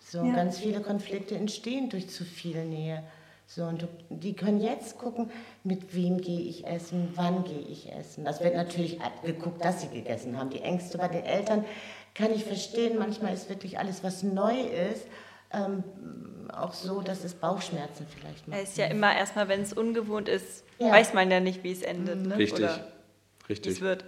So, 0.00 0.18
Ja. 0.18 0.34
ganz 0.34 0.58
viele 0.58 0.80
Konflikte 0.80 1.34
entstehen 1.36 1.88
durch 1.88 2.10
zu 2.10 2.24
viel 2.24 2.64
Nähe. 2.66 3.02
So, 3.46 3.64
und 3.64 3.82
du, 3.82 3.88
die 4.10 4.34
können 4.34 4.60
jetzt 4.60 4.98
gucken, 4.98 5.30
mit 5.64 5.94
wem 5.94 6.20
gehe 6.20 6.40
ich 6.40 6.66
essen, 6.66 7.08
wann 7.14 7.44
gehe 7.44 7.60
ich 7.60 7.90
essen. 7.92 8.24
Das 8.24 8.42
wird 8.42 8.54
natürlich 8.54 8.98
geguckt, 9.24 9.64
dass 9.64 9.80
sie 9.80 9.88
gegessen 9.88 10.38
haben. 10.38 10.50
Die 10.50 10.60
Ängste 10.60 10.98
bei 10.98 11.08
den 11.08 11.24
Eltern 11.24 11.64
kann 12.14 12.32
ich 12.34 12.44
verstehen. 12.44 12.98
Manchmal 12.98 13.32
ist 13.32 13.48
wirklich 13.48 13.78
alles, 13.78 14.04
was 14.04 14.22
neu 14.22 14.54
ist, 14.92 15.06
ähm, 15.52 15.82
auch 16.54 16.72
so, 16.74 17.00
dass 17.00 17.24
es 17.24 17.34
Bauchschmerzen 17.34 18.06
vielleicht 18.18 18.46
macht. 18.48 18.60
Es 18.62 18.70
ist 18.70 18.78
ja 18.78 18.86
immer 18.86 19.14
erstmal, 19.16 19.48
wenn 19.48 19.62
es 19.62 19.72
ungewohnt 19.72 20.28
ist, 20.28 20.64
Ja. 20.78 20.90
weiß 20.92 21.14
man 21.14 21.30
ja 21.30 21.40
nicht, 21.40 21.64
wie 21.64 21.72
es 21.72 21.82
endet. 21.82 22.26
Ne? 22.26 22.36
Richtig, 22.36 22.64
Oder 22.64 22.76
wie 22.76 22.80
es 23.44 23.48
richtig. 23.48 23.80
wird. 23.80 24.04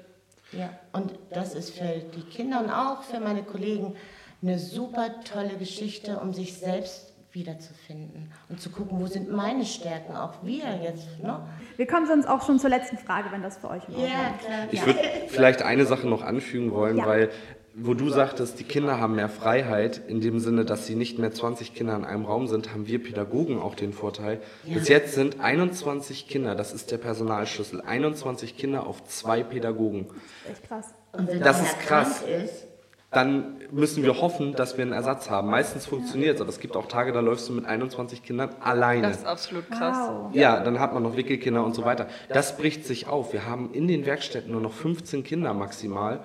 Ja, 0.52 0.70
und 0.92 1.12
das 1.30 1.54
ist 1.54 1.70
für 1.70 2.00
die 2.14 2.22
Kinder 2.22 2.60
und 2.60 2.70
auch 2.70 3.02
für 3.02 3.20
meine 3.20 3.42
Kollegen 3.42 3.94
eine 4.42 4.58
super 4.58 5.08
tolle 5.24 5.56
Geschichte, 5.56 6.18
um 6.20 6.32
sich 6.32 6.54
selbst 6.58 7.12
wiederzufinden 7.32 8.32
und 8.48 8.60
zu 8.60 8.70
gucken, 8.70 8.98
wo 9.00 9.06
sind 9.06 9.30
meine 9.30 9.64
Stärken, 9.66 10.16
auch 10.16 10.32
wir 10.42 10.64
jetzt. 10.82 11.06
Ne? 11.22 11.38
Wir 11.76 11.86
kommen 11.86 12.06
sonst 12.06 12.26
auch 12.26 12.46
schon 12.46 12.58
zur 12.58 12.70
letzten 12.70 12.96
Frage, 12.96 13.30
wenn 13.30 13.42
das 13.42 13.58
für 13.58 13.68
euch 13.68 13.82
in 13.88 13.94
Ordnung 13.94 14.10
Ja, 14.10 14.30
ist. 14.38 14.46
klar. 14.46 14.58
Ich 14.70 14.86
würde 14.86 15.00
vielleicht 15.28 15.62
eine 15.62 15.84
Sache 15.84 16.06
noch 16.06 16.22
anfügen 16.22 16.70
wollen, 16.72 16.96
Ja. 16.98 17.06
weil 17.06 17.30
wo 17.78 17.92
du 17.92 18.08
sagtest, 18.08 18.58
die 18.58 18.64
Kinder 18.64 18.98
haben 18.98 19.16
mehr 19.16 19.28
Freiheit, 19.28 20.00
in 20.08 20.22
dem 20.22 20.40
Sinne, 20.40 20.64
dass 20.64 20.86
sie 20.86 20.94
nicht 20.94 21.18
mehr 21.18 21.30
20 21.30 21.74
Kinder 21.74 21.94
in 21.94 22.06
einem 22.06 22.24
Raum 22.24 22.46
sind, 22.46 22.72
haben 22.72 22.86
wir 22.86 23.02
Pädagogen 23.02 23.58
auch 23.60 23.74
den 23.74 23.92
Vorteil. 23.92 24.40
Bis 24.64 24.88
jetzt 24.88 25.14
sind 25.14 25.40
21 25.40 26.26
Kinder, 26.26 26.54
das 26.54 26.72
ist 26.72 26.90
der 26.90 26.96
Personalschlüssel, 26.96 27.82
21 27.82 28.56
Kinder 28.56 28.86
auf 28.86 29.04
zwei 29.04 29.42
Pädagogen. 29.42 30.06
Echt 30.50 30.66
krass. 30.66 30.94
Und 31.12 31.28
wenn 31.28 31.40
Das 31.40 31.60
ist 31.60 31.78
krass. 31.80 32.22
krank 32.22 32.44
Ist, 32.44 32.65
Dann 33.16 33.56
müssen 33.70 34.02
wir 34.02 34.20
hoffen, 34.20 34.52
dass 34.52 34.76
wir 34.76 34.82
einen 34.82 34.92
Ersatz 34.92 35.30
haben. 35.30 35.48
Meistens 35.48 35.86
funktioniert 35.86 36.34
es, 36.34 36.42
aber 36.42 36.50
es 36.50 36.60
gibt 36.60 36.76
auch 36.76 36.84
Tage, 36.84 37.12
da 37.12 37.20
läufst 37.20 37.48
du 37.48 37.54
mit 37.54 37.64
21 37.64 38.22
Kindern 38.22 38.50
alleine. 38.60 39.08
Das 39.08 39.16
ist 39.16 39.26
absolut 39.26 39.70
krass. 39.70 40.10
Wow. 40.10 40.34
Ja, 40.34 40.60
dann 40.60 40.78
hat 40.78 40.92
man 40.92 41.02
noch 41.02 41.16
Wickelkinder 41.16 41.64
und 41.64 41.74
so 41.74 41.86
weiter. 41.86 42.08
Das 42.28 42.58
bricht 42.58 42.84
sich 42.84 43.08
auf. 43.08 43.32
Wir 43.32 43.46
haben 43.46 43.72
in 43.72 43.88
den 43.88 44.04
Werkstätten 44.04 44.52
nur 44.52 44.60
noch 44.60 44.74
15 44.74 45.24
Kinder 45.24 45.54
maximal. 45.54 46.20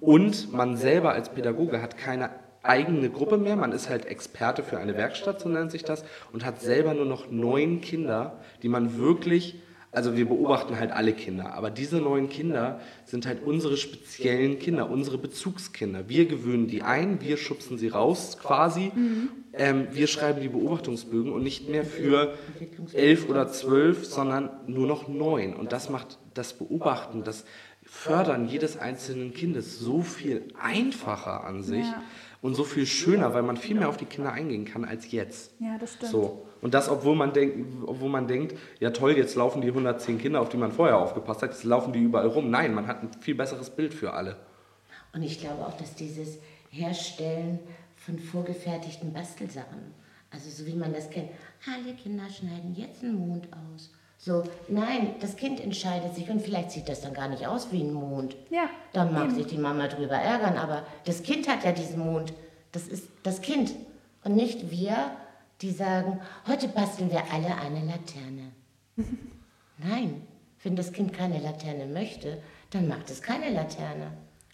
Und 0.00 0.52
man 0.52 0.76
selber 0.76 1.12
als 1.12 1.30
Pädagoge 1.30 1.80
hat 1.80 1.96
keine 1.96 2.28
eigene 2.62 3.08
Gruppe 3.08 3.38
mehr. 3.38 3.56
Man 3.56 3.72
ist 3.72 3.88
halt 3.88 4.04
Experte 4.04 4.62
für 4.62 4.76
eine 4.76 4.98
Werkstatt, 4.98 5.40
so 5.40 5.48
nennt 5.48 5.70
sich 5.70 5.82
das, 5.84 6.04
und 6.30 6.44
hat 6.44 6.60
selber 6.60 6.92
nur 6.92 7.06
noch 7.06 7.30
neun 7.30 7.80
Kinder, 7.80 8.38
die 8.62 8.68
man 8.68 8.98
wirklich, 8.98 9.62
also 9.94 10.16
wir 10.16 10.26
beobachten 10.26 10.78
halt 10.78 10.90
alle 10.90 11.12
Kinder, 11.12 11.54
aber 11.54 11.70
diese 11.70 11.98
neun 11.98 12.28
Kinder 12.28 12.80
sind 13.04 13.26
halt 13.26 13.42
unsere 13.44 13.76
speziellen 13.76 14.58
Kinder, 14.58 14.90
unsere 14.90 15.18
Bezugskinder. 15.18 16.08
Wir 16.08 16.26
gewöhnen 16.26 16.66
die 16.66 16.82
ein, 16.82 17.20
wir 17.20 17.36
schubsen 17.36 17.78
sie 17.78 17.88
raus 17.88 18.38
quasi. 18.40 18.90
Ähm, 19.52 19.86
wir 19.92 20.06
schreiben 20.08 20.40
die 20.40 20.48
Beobachtungsbögen 20.48 21.32
und 21.32 21.42
nicht 21.42 21.68
mehr 21.68 21.84
für 21.84 22.34
elf 22.92 23.28
oder 23.28 23.48
zwölf, 23.48 24.04
sondern 24.04 24.50
nur 24.66 24.86
noch 24.86 25.06
neun. 25.06 25.54
Und 25.54 25.72
das 25.72 25.88
macht 25.90 26.18
das 26.34 26.52
Beobachten, 26.54 27.22
das 27.22 27.44
Fördern 27.94 28.48
jedes 28.48 28.76
einzelnen 28.76 29.32
Kindes 29.32 29.78
so 29.78 30.02
viel 30.02 30.48
einfacher 30.60 31.44
an 31.44 31.62
sich 31.62 31.86
Ja. 31.86 32.02
und 32.42 32.54
so 32.54 32.64
viel 32.64 32.86
schöner, 32.86 33.32
weil 33.34 33.42
man 33.42 33.56
viel 33.56 33.76
mehr 33.76 33.88
auf 33.88 33.96
die 33.96 34.04
Kinder 34.04 34.32
eingehen 34.32 34.64
kann 34.64 34.84
als 34.84 35.10
jetzt. 35.12 35.52
Ja, 35.60 35.78
das 35.78 35.94
stimmt. 35.94 36.10
So. 36.12 36.46
Und 36.60 36.74
das, 36.74 36.88
obwohl 36.90 37.14
man, 37.14 37.32
denkt, 37.32 37.66
obwohl 37.86 38.10
man 38.10 38.26
denkt, 38.26 38.58
ja 38.80 38.90
toll, 38.90 39.16
jetzt 39.16 39.36
laufen 39.36 39.62
die 39.62 39.68
110 39.68 40.18
Kinder, 40.18 40.40
auf 40.40 40.48
die 40.48 40.56
man 40.56 40.72
vorher 40.72 40.98
aufgepasst 40.98 41.42
hat, 41.42 41.50
jetzt 41.52 41.64
laufen 41.64 41.92
die 41.92 42.00
überall 42.02 42.26
rum. 42.26 42.50
Nein, 42.50 42.74
man 42.74 42.88
hat 42.88 43.02
ein 43.02 43.10
viel 43.20 43.36
besseres 43.36 43.70
Bild 43.70 43.94
für 43.94 44.12
alle. 44.12 44.36
Und 45.14 45.22
ich 45.22 45.38
glaube 45.40 45.64
auch, 45.64 45.76
dass 45.76 45.94
dieses 45.94 46.38
Herstellen 46.70 47.60
von 47.96 48.18
vorgefertigten 48.18 49.12
Bastelsachen, 49.12 49.94
also 50.30 50.50
so 50.50 50.66
wie 50.66 50.74
man 50.74 50.92
das 50.92 51.08
kennt, 51.10 51.30
alle 51.72 51.94
Kinder 51.94 52.28
schneiden 52.28 52.74
jetzt 52.74 53.02
einen 53.04 53.14
Mond 53.28 53.48
aus. 53.72 53.92
So, 54.24 54.42
nein, 54.68 55.16
das 55.20 55.36
Kind 55.36 55.60
entscheidet 55.60 56.14
sich 56.14 56.30
und 56.30 56.40
vielleicht 56.40 56.70
sieht 56.70 56.88
das 56.88 57.02
dann 57.02 57.12
gar 57.12 57.28
nicht 57.28 57.46
aus 57.46 57.70
wie 57.72 57.82
ein 57.82 57.92
Mond. 57.92 58.34
Ja, 58.48 58.70
Dann 58.94 59.12
mag 59.12 59.24
eben. 59.26 59.34
sich 59.34 59.46
die 59.48 59.58
Mama 59.58 59.86
drüber 59.86 60.14
ärgern, 60.14 60.56
aber 60.56 60.86
das 61.04 61.22
Kind 61.22 61.46
hat 61.46 61.62
ja 61.62 61.72
diesen 61.72 61.98
Mond. 61.98 62.32
Das 62.72 62.88
ist 62.88 63.06
das 63.22 63.42
Kind 63.42 63.74
und 64.24 64.34
nicht 64.34 64.70
wir, 64.70 64.96
die 65.60 65.70
sagen, 65.72 66.20
heute 66.48 66.68
basteln 66.68 67.10
wir 67.10 67.22
alle 67.30 67.54
eine 67.54 67.84
Laterne. 67.84 68.52
Nein, 69.76 70.22
wenn 70.62 70.74
das 70.74 70.92
Kind 70.94 71.12
keine 71.12 71.38
Laterne 71.40 71.84
möchte, 71.84 72.38
dann 72.70 72.88
macht 72.88 73.10
es 73.10 73.20
keine 73.20 73.50
Laterne. 73.50 74.10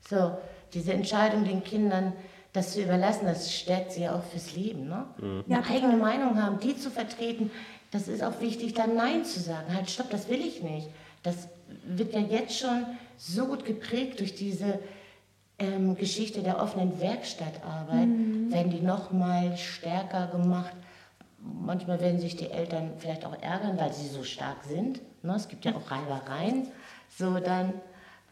So, 0.08 0.32
diese 0.74 0.94
Entscheidung 0.94 1.44
den 1.44 1.62
Kindern, 1.62 2.12
das 2.52 2.72
zu 2.72 2.82
überlassen, 2.82 3.26
das 3.26 3.54
stärkt 3.54 3.92
sie 3.92 4.02
ja 4.02 4.16
auch 4.16 4.24
fürs 4.24 4.56
Leben. 4.56 4.88
Ne? 4.88 5.06
Ja, 5.46 5.58
Eine 5.58 5.66
eigene 5.68 5.96
Meinung 5.96 6.42
haben, 6.42 6.58
die 6.58 6.76
zu 6.76 6.90
vertreten, 6.90 7.52
das 7.90 8.08
ist 8.08 8.22
auch 8.22 8.40
wichtig, 8.40 8.74
dann 8.74 8.94
Nein 8.94 9.24
zu 9.24 9.40
sagen. 9.40 9.74
Halt, 9.74 9.90
stopp, 9.90 10.10
das 10.10 10.28
will 10.28 10.40
ich 10.40 10.62
nicht. 10.62 10.88
Das 11.22 11.48
wird 11.84 12.14
ja 12.14 12.20
jetzt 12.20 12.58
schon 12.58 12.86
so 13.16 13.46
gut 13.46 13.64
geprägt 13.64 14.20
durch 14.20 14.34
diese 14.34 14.78
ähm, 15.58 15.96
Geschichte 15.96 16.42
der 16.42 16.60
offenen 16.60 17.00
Werkstattarbeit, 17.00 18.08
werden 18.50 18.70
die 18.70 18.80
noch 18.80 19.12
mal 19.12 19.56
stärker 19.56 20.28
gemacht. 20.28 20.72
Manchmal 21.38 22.00
werden 22.00 22.18
sich 22.18 22.36
die 22.36 22.50
Eltern 22.50 22.92
vielleicht 22.98 23.24
auch 23.24 23.36
ärgern, 23.40 23.78
weil 23.78 23.92
sie 23.92 24.08
so 24.08 24.22
stark 24.22 24.64
sind. 24.64 25.00
Ne? 25.22 25.34
Es 25.34 25.48
gibt 25.48 25.64
ja 25.64 25.74
auch 25.74 25.90
Reibereien. 25.90 26.68
So 27.16 27.38
dann, 27.40 27.74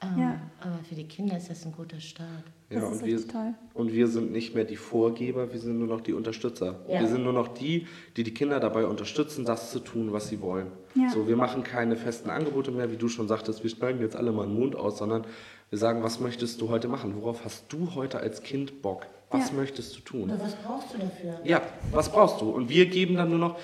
ähm, 0.02 0.18
Ja. 0.18 0.40
aber 0.60 0.78
für 0.88 0.94
die 0.94 1.04
Kinder 1.08 1.36
ist 1.36 1.50
das 1.50 1.64
ein 1.66 1.72
guter 1.72 2.00
Start. 2.00 2.28
Das 2.70 2.82
Ja, 2.82 2.88
ist 2.90 3.00
und, 3.02 3.06
wir, 3.06 3.28
toll. 3.28 3.54
und 3.74 3.92
wir 3.92 4.06
sind 4.08 4.30
nicht 4.32 4.54
mehr 4.54 4.64
die 4.64 4.76
Vorgeber, 4.76 5.52
wir 5.52 5.58
sind 5.58 5.78
nur 5.78 5.88
noch 5.88 6.00
die 6.02 6.12
Unterstützer. 6.12 6.80
Ja. 6.88 7.00
Wir 7.00 7.08
sind 7.08 7.24
nur 7.24 7.32
noch 7.32 7.48
die, 7.48 7.86
die 8.16 8.24
die 8.24 8.34
Kinder 8.34 8.60
dabei 8.60 8.84
unterstützen, 8.86 9.44
das 9.46 9.70
zu 9.70 9.78
tun, 9.80 10.12
was 10.12 10.28
sie 10.28 10.40
wollen. 10.42 10.66
Ja. 10.94 11.08
So, 11.10 11.26
wir 11.28 11.36
machen 11.36 11.62
keine 11.62 11.96
festen 11.96 12.28
Angebote 12.30 12.70
mehr, 12.70 12.90
wie 12.92 12.96
du 12.96 13.08
schon 13.08 13.26
sagtest, 13.28 13.62
wir 13.62 13.70
schneiden 13.70 14.00
jetzt 14.02 14.16
alle 14.16 14.32
mal 14.32 14.44
einen 14.44 14.54
Mond 14.54 14.76
aus, 14.76 14.98
sondern 14.98 15.24
wir 15.70 15.78
sagen, 15.78 16.02
was 16.02 16.20
möchtest 16.20 16.60
du 16.60 16.68
heute 16.68 16.88
machen? 16.88 17.14
Worauf 17.16 17.44
hast 17.44 17.72
du 17.72 17.94
heute 17.94 18.18
als 18.20 18.42
Kind 18.42 18.82
Bock? 18.82 19.06
Was 19.30 19.50
Ja. 19.50 19.56
möchtest 19.56 19.96
du 19.96 20.00
tun? 20.00 20.32
Was 20.38 20.54
brauchst 20.56 20.94
du 20.94 20.98
dafür? 20.98 21.40
Ja, 21.44 21.62
was 21.92 22.10
brauchst 22.10 22.40
du? 22.40 22.50
Und 22.50 22.68
wir 22.70 22.86
geben 22.86 23.16
dann 23.16 23.30
nur 23.30 23.38
noch, 23.38 23.58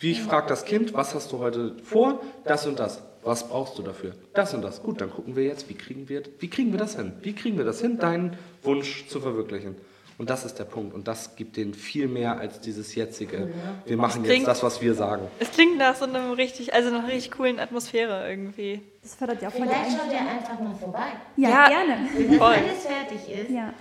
wie 0.00 0.10
ich 0.10 0.22
frage 0.22 0.48
das 0.48 0.64
Kind, 0.66 0.92
was 0.94 1.14
hast 1.14 1.32
du 1.32 1.38
heute 1.38 1.76
vor? 1.82 2.20
Das 2.44 2.66
und 2.66 2.78
das. 2.78 3.02
Was 3.24 3.48
brauchst 3.48 3.78
du 3.78 3.82
dafür? 3.82 4.12
Das 4.34 4.52
und 4.54 4.62
das. 4.62 4.82
Gut, 4.82 5.00
dann 5.00 5.10
gucken 5.10 5.34
wir 5.36 5.44
jetzt, 5.44 5.68
wie 5.68 5.74
kriegen 5.74 6.08
wir, 6.08 6.22
wie 6.40 6.48
kriegen 6.48 6.72
wir 6.72 6.78
das 6.78 6.96
hin? 6.96 7.12
Wie 7.22 7.32
kriegen 7.34 7.56
wir 7.58 7.64
das 7.64 7.80
hin, 7.80 7.98
deinen 7.98 8.36
Wunsch 8.62 9.06
zu 9.08 9.20
verwirklichen? 9.20 9.76
Und 10.16 10.30
das 10.30 10.44
ist 10.44 10.60
der 10.60 10.64
Punkt. 10.64 10.94
Und 10.94 11.08
das 11.08 11.34
gibt 11.34 11.56
denen 11.56 11.74
viel 11.74 12.06
mehr 12.06 12.38
als 12.38 12.60
dieses 12.60 12.94
jetzige. 12.94 13.50
Wir 13.84 13.96
machen 13.96 14.22
jetzt 14.24 14.30
klingt- 14.32 14.46
das, 14.46 14.62
was 14.62 14.80
wir 14.80 14.94
sagen. 14.94 15.26
Es 15.40 15.50
klingt 15.50 15.76
nach 15.78 15.96
so 15.96 16.04
einem 16.04 16.32
richtig, 16.32 16.72
also 16.72 16.90
nach 16.90 17.00
einer 17.00 17.08
richtig 17.12 17.32
coolen 17.32 17.58
Atmosphäre 17.58 18.28
irgendwie. 18.28 18.80
Das 19.02 19.16
fördert 19.16 19.42
ja 19.42 19.48
auch 19.48 19.52
Vielleicht 19.52 19.90
schaut 19.90 20.12
ihr 20.12 20.20
einfach 20.20 20.60
mal 20.60 20.74
vorbei. 20.74 21.06
Ja, 21.36 21.48
Ja. 21.48 21.68
gerne. 21.68 22.08
Wenn 22.16 22.40
alles 22.40 22.86
fertig 22.86 23.28
ist, 23.38 23.50
Ja. 23.50 23.72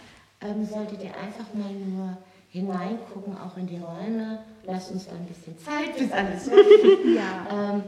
ähm, 0.41 0.65
solltet 0.65 1.03
ihr 1.03 1.12
einfach 1.15 1.53
mal 1.53 1.71
nur 1.71 2.17
hineingucken, 2.49 3.38
auch 3.38 3.56
in 3.58 3.67
die 3.67 3.77
Räume. 3.77 4.39
Lasst 4.65 4.91
uns 4.91 5.06
da 5.08 5.12
ein 5.13 5.25
bisschen 5.25 5.56
Zeit, 5.60 5.97
bis 5.97 6.12
alles 6.12 6.47
fertig 6.47 7.06
ist. 7.06 7.15
Ja. 7.15 7.47
Ähm, 7.73 7.79
äh, 7.79 7.84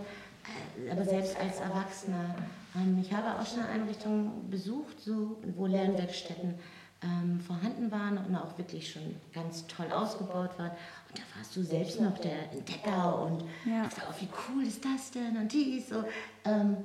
aber 0.91 1.05
selbst 1.05 1.37
als 1.39 1.59
Erwachsener, 1.59 2.35
ähm, 2.75 2.99
ich 3.01 3.11
habe 3.13 3.39
auch 3.39 3.45
schon 3.45 3.63
Einrichtungen 3.63 4.49
besucht, 4.49 4.99
so, 5.01 5.37
wo 5.55 5.65
Lernwerkstätten 5.67 6.55
ähm, 7.03 7.39
vorhanden 7.41 7.91
waren 7.91 8.17
und 8.17 8.35
auch 8.35 8.57
wirklich 8.57 8.89
schon 8.91 9.15
ganz 9.33 9.65
toll 9.67 9.87
ausgebaut 9.91 10.57
waren. 10.57 10.71
Und 10.71 11.17
da 11.19 11.21
warst 11.37 11.55
du 11.55 11.63
selbst 11.63 11.99
noch 12.01 12.17
der 12.19 12.51
Entdecker 12.51 13.21
und 13.23 13.43
Ja. 13.65 13.83
gesagt, 13.87 14.07
oh, 14.09 14.13
wie 14.21 14.27
cool 14.49 14.63
ist 14.65 14.83
das 14.83 15.11
denn 15.11 15.37
und 15.37 15.51
dies. 15.51 15.89
So. 15.89 16.03
Ähm, 16.45 16.77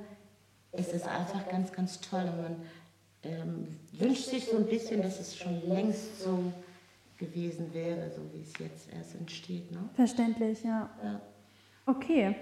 es 0.73 0.89
ist 0.93 1.07
einfach 1.07 1.47
ganz, 1.49 1.71
ganz 1.71 1.99
toll 2.01 2.21
und 2.23 2.41
man 2.41 2.55
ähm, 3.23 3.67
wünscht 3.93 4.25
sich 4.25 4.45
so 4.47 4.57
ein 4.57 4.65
bisschen, 4.67 5.01
dass 5.01 5.19
es 5.19 5.37
schon 5.37 5.67
längst 5.67 6.21
so 6.21 6.51
gewesen 7.17 7.73
wäre, 7.73 8.09
so 8.09 8.21
wie 8.33 8.41
es 8.41 8.53
jetzt 8.59 8.91
erst 8.93 9.15
entsteht. 9.15 9.71
Ne? 9.71 9.77
Verständlich, 9.95 10.63
ja. 10.63 10.89
Ja. 11.03 11.21
Okay. 11.85 12.35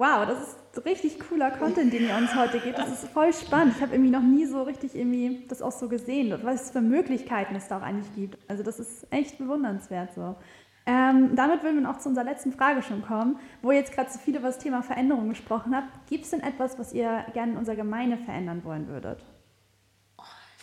Wow, 0.00 0.24
das 0.26 0.38
ist 0.38 0.86
richtig 0.86 1.20
cooler 1.28 1.50
Content, 1.50 1.92
den 1.92 2.08
ihr 2.08 2.16
uns 2.16 2.34
heute 2.34 2.58
gebt. 2.58 2.78
Das 2.78 2.88
ist 2.88 3.08
voll 3.08 3.34
spannend. 3.34 3.74
Ich 3.76 3.82
habe 3.82 3.92
irgendwie 3.92 4.10
noch 4.10 4.22
nie 4.22 4.46
so 4.46 4.62
richtig 4.62 4.94
irgendwie 4.94 5.44
das 5.46 5.60
auch 5.60 5.72
so 5.72 5.90
gesehen, 5.90 6.34
was 6.42 6.70
für 6.70 6.80
Möglichkeiten 6.80 7.54
es 7.54 7.68
da 7.68 7.76
auch 7.76 7.82
eigentlich 7.82 8.10
gibt. 8.14 8.38
Also 8.48 8.62
das 8.62 8.80
ist 8.80 9.06
echt 9.10 9.36
bewundernswert 9.36 10.14
so. 10.14 10.36
Ähm, 10.86 11.36
damit 11.36 11.62
würden 11.62 11.82
wir 11.82 11.90
auch 11.90 11.98
zu 11.98 12.08
unserer 12.08 12.24
letzten 12.24 12.50
Frage 12.50 12.80
schon 12.80 13.02
kommen, 13.02 13.38
wo 13.60 13.72
ihr 13.72 13.76
jetzt 13.76 13.92
gerade 13.92 14.10
so 14.10 14.18
viel 14.18 14.36
über 14.36 14.46
das 14.46 14.58
Thema 14.58 14.82
Veränderung 14.82 15.28
gesprochen 15.28 15.76
habt. 15.76 15.88
Gibt 16.08 16.24
es 16.24 16.30
denn 16.30 16.40
etwas, 16.40 16.78
was 16.78 16.94
ihr 16.94 17.26
gerne 17.34 17.52
in 17.52 17.58
unserer 17.58 17.76
Gemeinde 17.76 18.16
verändern 18.16 18.64
wollen 18.64 18.88
würdet? 18.88 19.22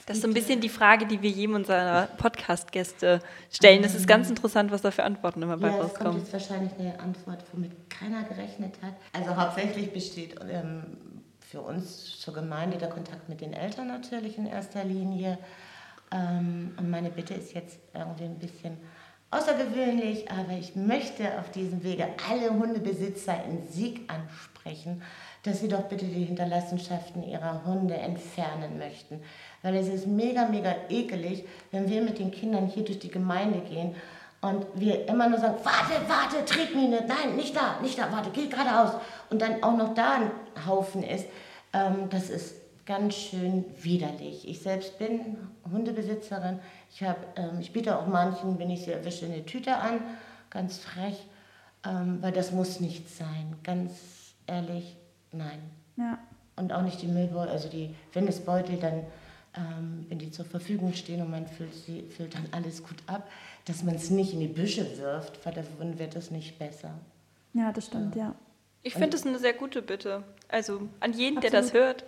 Das 0.08 0.16
ist 0.18 0.24
so 0.24 0.30
ein 0.30 0.34
bisschen 0.34 0.62
die 0.62 0.70
Frage, 0.70 1.06
die 1.06 1.22
wir 1.22 1.30
jedem 1.30 1.56
unserer 1.56 2.08
Podcast-Gäste 2.18 3.20
stellen. 3.52 3.82
Das 3.84 3.94
ist 3.94 4.08
ganz 4.08 4.30
interessant, 4.30 4.72
was 4.72 4.82
da 4.82 4.90
für 4.90 5.04
Antworten 5.04 5.42
immer 5.42 5.58
bei 5.58 5.68
Ja, 5.68 5.74
es 5.74 5.80
kommt 5.80 5.92
rauskommen. 5.96 6.18
jetzt 6.20 6.32
wahrscheinlich 6.32 6.72
eine 6.80 6.98
Antwort, 7.02 7.44
womit 7.52 7.90
keiner 7.90 8.24
gerechnet 8.24 8.76
hat. 8.82 8.94
Also 9.12 9.36
hauptsächlich 9.36 9.92
besteht 9.92 10.36
ähm, 10.50 10.98
für 11.42 11.60
uns 11.60 12.22
zur 12.22 12.34
Gemeinde 12.34 12.78
der 12.78 12.88
Kontakt 12.88 13.28
mit 13.28 13.42
den 13.42 13.52
Eltern 13.52 13.90
natürlich 13.90 14.38
in 14.38 14.46
erster 14.48 14.86
Linie. 14.86 15.38
Ähm, 16.14 16.74
und 16.78 16.90
meine 16.90 17.10
Bitte 17.10 17.34
ist 17.34 17.54
jetzt 17.54 17.78
irgendwie 17.94 18.24
ein 18.24 18.40
bisschen 18.40 18.78
außergewöhnlich, 19.32 20.32
aber 20.32 20.54
ich 20.54 20.76
möchte 20.78 21.38
auf 21.38 21.52
diesem 21.52 21.84
Wege 21.84 22.08
alle 22.30 22.50
Hundebesitzer 22.50 23.44
in 23.44 23.68
Sieg 23.68 24.10
ansprechen, 24.10 25.02
dass 25.44 25.60
sie 25.60 25.68
doch 25.68 25.84
bitte 25.84 26.06
die 26.06 26.24
Hinterlassenschaften 26.24 27.24
ihrer 27.24 27.66
Hunde 27.66 27.96
entfernen 27.96 28.78
möchten. 28.78 29.22
Weil 29.64 29.76
es 29.76 29.88
ist 29.88 30.08
mega, 30.08 30.48
mega 30.48 30.76
ekelig, 30.90 31.46
wenn 31.72 31.90
wir 31.90 32.02
mit 32.02 32.20
den 32.20 32.32
Kindern 32.32 32.68
hier 32.68 32.86
durch 32.86 33.00
die 33.00 33.10
Gemeinde 33.10 33.60
gehen 33.60 33.96
und 34.42 34.66
wir 34.76 35.08
immer 35.08 35.30
nur 35.30 35.40
sagen, 35.40 35.58
warte, 35.64 36.08
warte, 36.08 36.46
Tretmine, 36.46 37.04
nein, 37.08 37.36
nicht 37.36 37.56
da, 37.56 37.80
nicht 37.82 37.98
da, 37.98 38.12
warte, 38.12 38.30
geh 38.32 38.48
geradeaus. 38.48 38.94
Und 39.30 39.42
dann 39.42 39.64
auch 39.64 39.76
noch 39.76 39.94
da 39.94 40.16
ein 40.16 40.32
Haufen 40.68 41.04
ist. 41.04 41.26
Ähm, 41.74 42.10
das 42.10 42.30
ist 42.30 42.56
ganz 42.86 43.16
schön 43.16 43.66
widerlich. 43.82 44.48
Ich 44.48 44.62
selbst 44.62 44.98
bin 45.00 45.38
Hundebesitzerin. 45.72 46.60
Ich, 46.94 47.04
hab, 47.04 47.38
ähm, 47.38 47.60
ich 47.60 47.74
biete 47.74 47.98
auch 47.98 48.08
manchen, 48.08 48.60
wenn 48.60 48.70
ich 48.70 48.84
sie 48.84 48.92
erwische, 48.92 49.26
eine 49.26 49.46
Tüte 49.46 49.76
an, 49.76 50.00
ganz 50.50 50.78
frech, 50.78 51.26
ähm, 51.86 52.20
weil 52.22 52.32
das 52.32 52.52
muss 52.52 52.80
nicht 52.80 53.10
sein. 53.10 53.56
Ganz 53.64 53.92
ehrlich, 54.46 54.96
nein. 55.32 55.60
Ja. 55.98 56.20
Und 56.56 56.72
auch 56.74 56.82
nicht 56.82 57.02
die 57.02 57.08
Müllbeutel, 57.08 57.52
also 57.52 57.70
die 57.70 57.94
Windesbeutel, 58.14 58.78
dann, 58.78 59.04
wenn 60.10 60.20
die 60.20 60.32
zur 60.32 60.46
Verfügung 60.46 60.94
stehen 60.94 61.22
und 61.22 61.32
man 61.32 61.48
füllt, 61.48 61.74
sie, 61.74 62.04
füllt 62.16 62.36
dann 62.36 62.46
alles 62.52 62.84
gut 62.84 62.98
ab, 63.08 63.30
dass 63.66 63.84
man 63.84 63.96
es 63.96 64.10
nicht 64.10 64.34
in 64.34 64.40
die 64.40 64.48
Büsche 64.48 64.98
wirft, 64.98 65.46
weil 65.46 65.54
davon 65.54 66.00
wird 66.00 66.16
es 66.16 66.32
nicht 66.32 66.58
besser. 66.60 66.94
Ja, 67.54 67.72
das 67.72 67.88
stimmt, 67.88 68.16
ja. 68.16 68.36
Ich 68.84 68.94
finde 68.94 69.18
es 69.18 69.26
eine 69.26 69.40
sehr 69.40 69.54
gute 69.54 69.82
Bitte. 69.82 70.24
Also 70.48 70.88
an 71.00 71.14
jeden, 71.14 71.42
der 71.42 71.52
das 71.52 71.74
hört, 71.74 72.06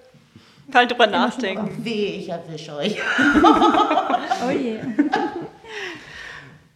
mal 0.72 0.88
drüber 0.88 1.08
nachdenken. 1.08 1.84
Weh, 1.84 2.18
ich 2.20 2.30
erwische 2.30 2.76
euch. 2.76 2.98
Oh 4.48 4.52
je. 4.52 4.80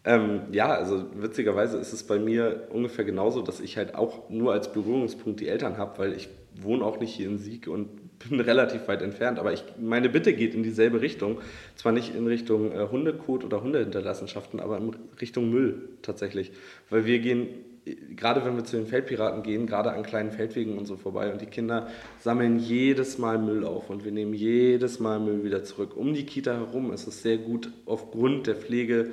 Ähm, 0.06 0.42
ja, 0.52 0.68
also 0.68 1.06
witzigerweise 1.16 1.78
ist 1.78 1.94
es 1.94 2.04
bei 2.04 2.20
mir 2.20 2.68
ungefähr 2.72 3.06
genauso, 3.06 3.42
dass 3.42 3.62
ich 3.62 3.78
halt 3.78 3.96
auch 3.96 4.30
nur 4.30 4.52
als 4.52 4.72
Berührungspunkt 4.74 5.40
die 5.40 5.48
Eltern 5.48 5.78
habe, 5.78 5.98
weil 5.98 6.14
ich 6.14 6.30
wohne 6.62 6.84
auch 6.84 7.00
nicht 7.00 7.14
hier 7.14 7.28
in 7.28 7.38
Sieg 7.38 7.68
und 7.68 7.88
bin 8.30 8.40
relativ 8.40 8.88
weit 8.88 9.02
entfernt. 9.02 9.40
Aber 9.40 9.54
ich, 9.54 9.64
meine 9.80 10.10
Bitte 10.10 10.34
geht 10.34 10.54
in 10.54 10.64
dieselbe 10.64 11.02
Richtung. 11.02 11.40
Zwar 11.76 11.92
nicht 11.94 12.16
in 12.16 12.28
Richtung 12.28 12.72
äh, 12.72 12.88
Hundekot 12.92 13.46
oder 13.46 13.64
Hundehinterlassenschaften, 13.64 14.60
aber 14.60 14.78
in 14.78 14.96
Richtung 15.22 15.50
Müll 15.50 15.90
tatsächlich. 16.02 16.52
Weil 16.90 17.06
wir 17.06 17.20
gehen, 17.20 17.48
äh, 17.86 17.96
gerade 18.16 18.44
wenn 18.44 18.58
wir 18.58 18.66
zu 18.66 18.76
den 18.76 18.88
Feldpiraten 18.88 19.42
gehen, 19.42 19.68
gerade 19.68 19.92
an 19.94 20.04
kleinen 20.04 20.32
Feldwegen 20.32 20.78
und 20.78 20.86
so 20.86 20.98
vorbei 20.98 21.32
und 21.32 21.42
die 21.42 21.48
Kinder 21.48 21.88
sammeln 22.20 22.60
jedes 22.60 23.18
Mal 23.18 23.40
Müll 23.40 23.66
auf 23.66 23.90
und 23.90 24.04
wir 24.04 24.12
nehmen 24.12 24.34
jedes 24.34 25.00
Mal 25.00 25.22
Müll 25.22 25.46
wieder 25.46 25.64
zurück. 25.64 25.96
Um 25.96 26.14
die 26.14 26.26
Kita 26.26 26.54
herum 26.54 26.92
ist 26.92 27.08
es 27.08 27.24
sehr 27.24 27.38
gut 27.38 27.72
aufgrund 27.86 28.48
der 28.48 28.56
Pflege 28.56 29.12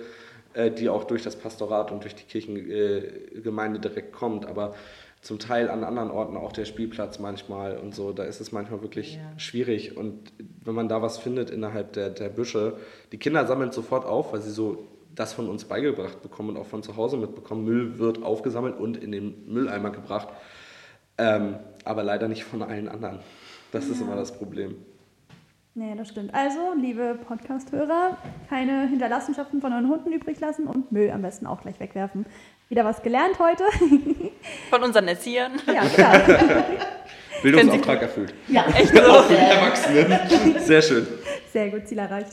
die 0.68 0.90
auch 0.90 1.05
durch 1.05 1.23
das 1.23 1.37
Pastorat 1.37 1.90
und 1.90 2.03
durch 2.05 2.14
die 2.14 2.25
Kirchengemeinde 2.25 3.81
direkt 3.81 4.12
kommt, 4.12 4.44
aber 4.46 4.75
zum 5.23 5.38
Teil 5.38 5.68
an 5.68 5.85
anderen 5.85 6.11
Orten 6.11 6.37
auch 6.37 6.53
der 6.53 6.64
Spielplatz 6.64 7.18
manchmal 7.18 7.77
und 7.77 7.94
so, 7.94 8.12
da 8.12 8.25
ist 8.25 8.40
es 8.40 8.53
manchmal 8.53 8.81
wirklich 8.83 9.16
Ja. 9.16 9.38
schwierig 9.38 9.96
und 9.96 10.33
wenn 10.64 10.75
man 10.75 10.88
da 10.88 11.03
was 11.03 11.18
findet 11.18 11.51
innerhalb 11.51 11.92
der, 11.92 12.11
der 12.11 12.29
Büsche, 12.31 12.77
die 13.12 13.18
Kinder 13.18 13.46
sammeln 13.46 13.70
sofort 13.73 14.05
auf, 14.07 14.33
weil 14.33 14.40
sie 14.40 14.51
so 14.51 14.87
das 15.14 15.33
von 15.33 15.49
uns 15.49 15.64
beigebracht 15.64 16.23
bekommen 16.23 16.51
und 16.51 16.57
auch 16.57 16.66
von 16.66 16.83
zu 16.83 16.96
Hause 16.96 17.16
mitbekommen, 17.16 17.64
Müll 17.64 17.99
wird 17.99 18.23
aufgesammelt 18.23 18.79
und 18.79 18.96
in 18.96 19.12
den 19.12 19.46
Mülleimer 19.53 19.90
gebracht, 19.90 20.29
ähm, 21.18 21.57
aber 21.85 22.03
leider 22.03 22.29
nicht 22.29 22.44
von 22.44 22.62
allen 22.62 22.88
anderen. 22.88 23.20
Das 23.73 23.88
ist 23.88 24.01
immer 24.01 24.16
das 24.16 24.33
Problem. 24.33 24.77
Nee, 25.74 25.94
das 25.96 26.09
stimmt. 26.09 26.35
Also, 26.35 26.74
liebe 26.80 27.16
Podcast-Hörer, 27.26 28.16
keine 28.48 28.88
Hinterlassenschaften 28.88 29.61
von 29.61 29.72
euren 29.72 29.88
Hunden 29.88 30.12
übrig 30.12 30.40
lassen 30.40 30.66
und 30.66 30.90
Müll 30.90 31.11
am 31.12 31.22
besten 31.22 31.46
auch 31.46 31.62
gleich 31.62 31.78
wegwerfen. 31.78 32.26
Wieder 32.68 32.85
was 32.85 33.02
gelernt 33.02 33.38
heute. 33.38 33.64
Von 34.70 34.83
unseren 34.83 35.06
Erziehern. 35.09 35.52
ja, 35.66 35.83
klar. 35.85 36.20
Bildungsauftrag 37.42 38.02
erfüllt. 38.02 38.35
Ja, 38.48 38.64
Echt 38.76 38.88
so. 38.94 39.00
Erwachsenen. 39.00 40.59
Sehr 40.61 40.83
schön. 40.83 41.06
Sehr 41.52 41.68
gut, 41.70 41.87
Ziel 41.88 41.98
erreicht. 41.98 42.33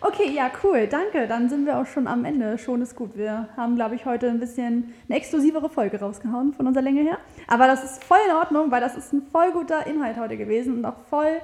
Okay, 0.00 0.30
ja, 0.34 0.50
cool, 0.62 0.86
danke. 0.86 1.26
Dann 1.26 1.48
sind 1.48 1.66
wir 1.66 1.78
auch 1.78 1.86
schon 1.86 2.06
am 2.06 2.24
Ende. 2.24 2.56
Schon 2.58 2.82
ist 2.82 2.96
gut. 2.96 3.16
Wir 3.16 3.48
haben, 3.56 3.76
glaube 3.76 3.94
ich, 3.94 4.04
heute 4.06 4.28
ein 4.28 4.40
bisschen 4.40 4.94
eine 5.08 5.18
exklusivere 5.18 5.68
Folge 5.68 6.00
rausgehauen 6.00 6.52
von 6.54 6.66
unserer 6.66 6.84
Länge 6.84 7.02
her. 7.02 7.18
Aber 7.48 7.66
das 7.66 7.82
ist 7.84 8.04
voll 8.04 8.18
in 8.28 8.34
Ordnung, 8.34 8.70
weil 8.70 8.80
das 8.80 8.96
ist 8.96 9.12
ein 9.12 9.22
voll 9.32 9.52
guter 9.52 9.86
Inhalt 9.86 10.16
heute 10.18 10.36
gewesen 10.36 10.76
und 10.78 10.84
auch 10.84 10.96
voll, 11.10 11.40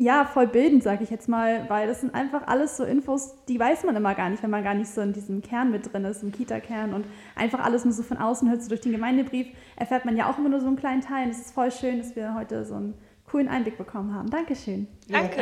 ja, 0.00 0.24
voll 0.24 0.46
bildend, 0.46 0.82
sage 0.82 1.04
ich 1.04 1.10
jetzt 1.10 1.28
mal, 1.28 1.68
weil 1.68 1.86
das 1.86 2.00
sind 2.00 2.14
einfach 2.14 2.46
alles 2.46 2.78
so 2.78 2.84
Infos, 2.84 3.34
die 3.48 3.60
weiß 3.60 3.84
man 3.84 3.94
immer 3.96 4.14
gar 4.14 4.30
nicht, 4.30 4.42
wenn 4.42 4.48
man 4.48 4.64
gar 4.64 4.72
nicht 4.72 4.88
so 4.88 5.02
in 5.02 5.12
diesem 5.12 5.42
Kern 5.42 5.70
mit 5.70 5.92
drin 5.92 6.06
ist, 6.06 6.22
im 6.22 6.32
Kita-Kern 6.32 6.94
und 6.94 7.04
einfach 7.36 7.60
alles 7.62 7.84
nur 7.84 7.92
so 7.92 8.02
von 8.02 8.16
außen 8.16 8.48
hört, 8.48 8.62
so 8.62 8.70
durch 8.70 8.80
den 8.80 8.92
Gemeindebrief, 8.92 9.48
erfährt 9.76 10.06
man 10.06 10.16
ja 10.16 10.30
auch 10.30 10.38
immer 10.38 10.48
nur 10.48 10.60
so 10.60 10.68
einen 10.68 10.76
kleinen 10.76 11.02
Teil. 11.02 11.26
Und 11.26 11.32
es 11.32 11.40
ist 11.40 11.52
voll 11.52 11.70
schön, 11.70 11.98
dass 11.98 12.16
wir 12.16 12.34
heute 12.34 12.64
so 12.64 12.76
einen 12.76 12.94
coolen 13.30 13.46
Einblick 13.46 13.76
bekommen 13.76 14.14
haben. 14.14 14.30
Dankeschön. 14.30 14.86
Danke. 15.06 15.36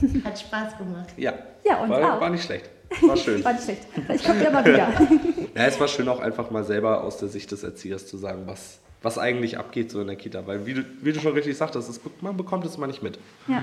danke. 0.00 0.24
Hat 0.28 0.38
Spaß 0.38 0.76
gemacht. 0.76 1.08
Ja, 1.16 1.32
Ja, 1.64 1.80
uns 1.80 1.90
war, 1.90 2.16
auch. 2.16 2.20
war 2.20 2.28
nicht 2.28 2.44
schlecht. 2.44 2.68
War 3.00 3.16
schön. 3.16 3.42
War 3.44 3.54
nicht 3.54 3.64
schlecht. 3.64 3.86
Ich 4.14 4.22
komme 4.22 4.44
ja 4.44 4.50
mal 4.50 4.64
wieder. 4.66 4.88
Ja, 5.56 5.66
es 5.66 5.78
war 5.78 5.86
schön 5.86 6.08
auch 6.08 6.18
einfach 6.18 6.50
mal 6.50 6.64
selber 6.64 7.04
aus 7.04 7.18
der 7.18 7.28
Sicht 7.28 7.52
des 7.52 7.62
Erziehers 7.62 8.08
zu 8.08 8.16
sagen, 8.16 8.42
was, 8.46 8.80
was 9.04 9.18
eigentlich 9.18 9.58
abgeht 9.58 9.90
so 9.90 10.00
in 10.00 10.06
der 10.06 10.16
Kita. 10.16 10.46
Weil 10.46 10.66
wie 10.66 10.74
du, 10.74 10.84
wie 11.02 11.12
du 11.12 11.20
schon 11.20 11.32
richtig 11.32 11.56
sagtest, 11.56 11.88
es, 11.88 12.00
man 12.20 12.36
bekommt 12.36 12.64
es 12.64 12.76
immer 12.76 12.86
nicht 12.86 13.02
mit. 13.02 13.18
Ja. 13.48 13.62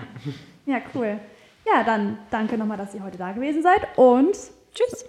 ja, 0.66 0.82
cool. 0.94 1.20
Ja, 1.66 1.84
dann 1.84 2.18
danke 2.30 2.58
nochmal, 2.58 2.78
dass 2.78 2.94
ihr 2.94 3.04
heute 3.04 3.18
da 3.18 3.32
gewesen 3.32 3.62
seid. 3.64 3.88
Und 3.98 4.36
Tschüss. 4.74 5.06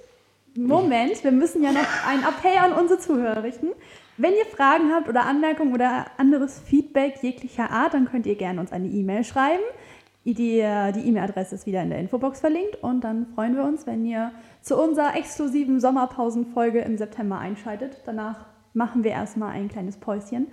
Moment, 0.54 1.24
wir 1.24 1.32
müssen 1.32 1.62
ja 1.62 1.72
noch 1.72 1.86
einen 2.06 2.24
Appell 2.24 2.58
an 2.58 2.72
unsere 2.72 3.00
Zuhörer 3.00 3.42
richten. 3.42 3.68
Wenn 4.18 4.32
ihr 4.32 4.44
Fragen 4.44 4.92
habt 4.92 5.08
oder 5.08 5.24
Anmerkungen 5.24 5.72
oder 5.72 6.06
anderes 6.18 6.60
Feedback 6.60 7.22
jeglicher 7.22 7.70
Art, 7.70 7.94
dann 7.94 8.04
könnt 8.04 8.26
ihr 8.26 8.34
gerne 8.34 8.60
uns 8.60 8.70
eine 8.70 8.88
E-Mail 8.88 9.24
schreiben. 9.24 9.62
Die 10.24 10.34
die 10.34 11.08
E-Mail-Adresse 11.08 11.54
ist 11.54 11.66
wieder 11.66 11.82
in 11.82 11.90
der 11.90 11.98
Infobox 11.98 12.40
verlinkt 12.40 12.76
und 12.82 13.02
dann 13.02 13.26
freuen 13.34 13.56
wir 13.56 13.64
uns, 13.64 13.86
wenn 13.86 14.04
ihr 14.04 14.30
zu 14.60 14.76
unserer 14.76 15.16
exklusiven 15.16 15.80
Sommerpausenfolge 15.80 16.80
im 16.80 16.96
September 16.96 17.38
einschaltet. 17.38 18.02
Danach 18.04 18.51
machen 18.74 19.04
wir 19.04 19.10
erstmal 19.10 19.52
ein 19.52 19.68
kleines 19.68 19.96
Päuschen. 19.96 20.48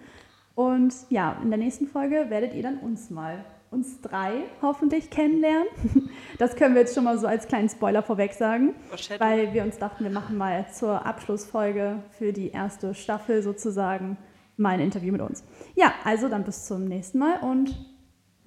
Und 0.56 0.94
ja, 1.10 1.38
in 1.42 1.50
der 1.50 1.58
nächsten 1.58 1.88
Folge 1.88 2.26
werdet 2.30 2.54
ihr 2.54 2.64
dann 2.64 2.80
uns 2.80 3.10
mal, 3.10 3.46
uns 3.72 4.02
drei 4.02 4.44
hoffentlich 4.62 5.10
kennenlernen. 5.10 5.68
Das 6.38 6.56
können 6.56 6.74
wir 6.74 6.82
jetzt 6.82 6.96
schon 6.96 7.04
mal 7.04 7.18
so 7.18 7.28
als 7.28 7.48
kleinen 7.48 7.68
Spoiler 7.68 8.02
vorweg 8.02 8.34
sagen, 8.34 8.74
Foreshadowing. 8.88 9.20
weil 9.20 9.54
wir 9.54 9.64
uns 9.64 9.78
dachten, 9.78 10.06
wir 10.06 10.12
machen 10.12 10.38
mal 10.38 10.66
zur 10.72 11.06
Abschlussfolge 11.06 12.02
für 12.18 12.32
die 12.32 12.50
erste 12.52 12.94
Staffel 12.94 13.42
sozusagen 13.42 14.18
mal 14.56 14.76
ein 14.76 14.80
Interview 14.80 15.12
mit 15.12 15.22
uns. 15.22 15.44
Ja, 15.76 15.94
also 16.06 16.30
dann 16.30 16.46
bis 16.46 16.66
zum 16.66 16.86
nächsten 16.86 17.20
Mal 17.20 17.40
und 17.42 17.76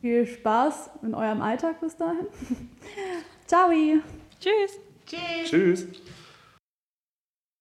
viel 0.00 0.26
Spaß 0.26 0.90
in 1.02 1.14
eurem 1.14 1.42
Alltag 1.42 1.80
bis 1.80 1.96
dahin. 1.96 2.26
Ciao! 3.46 3.70
Tschüss. 4.40 4.78
Tschüss. 5.06 5.50
Tschüss. 5.50 5.86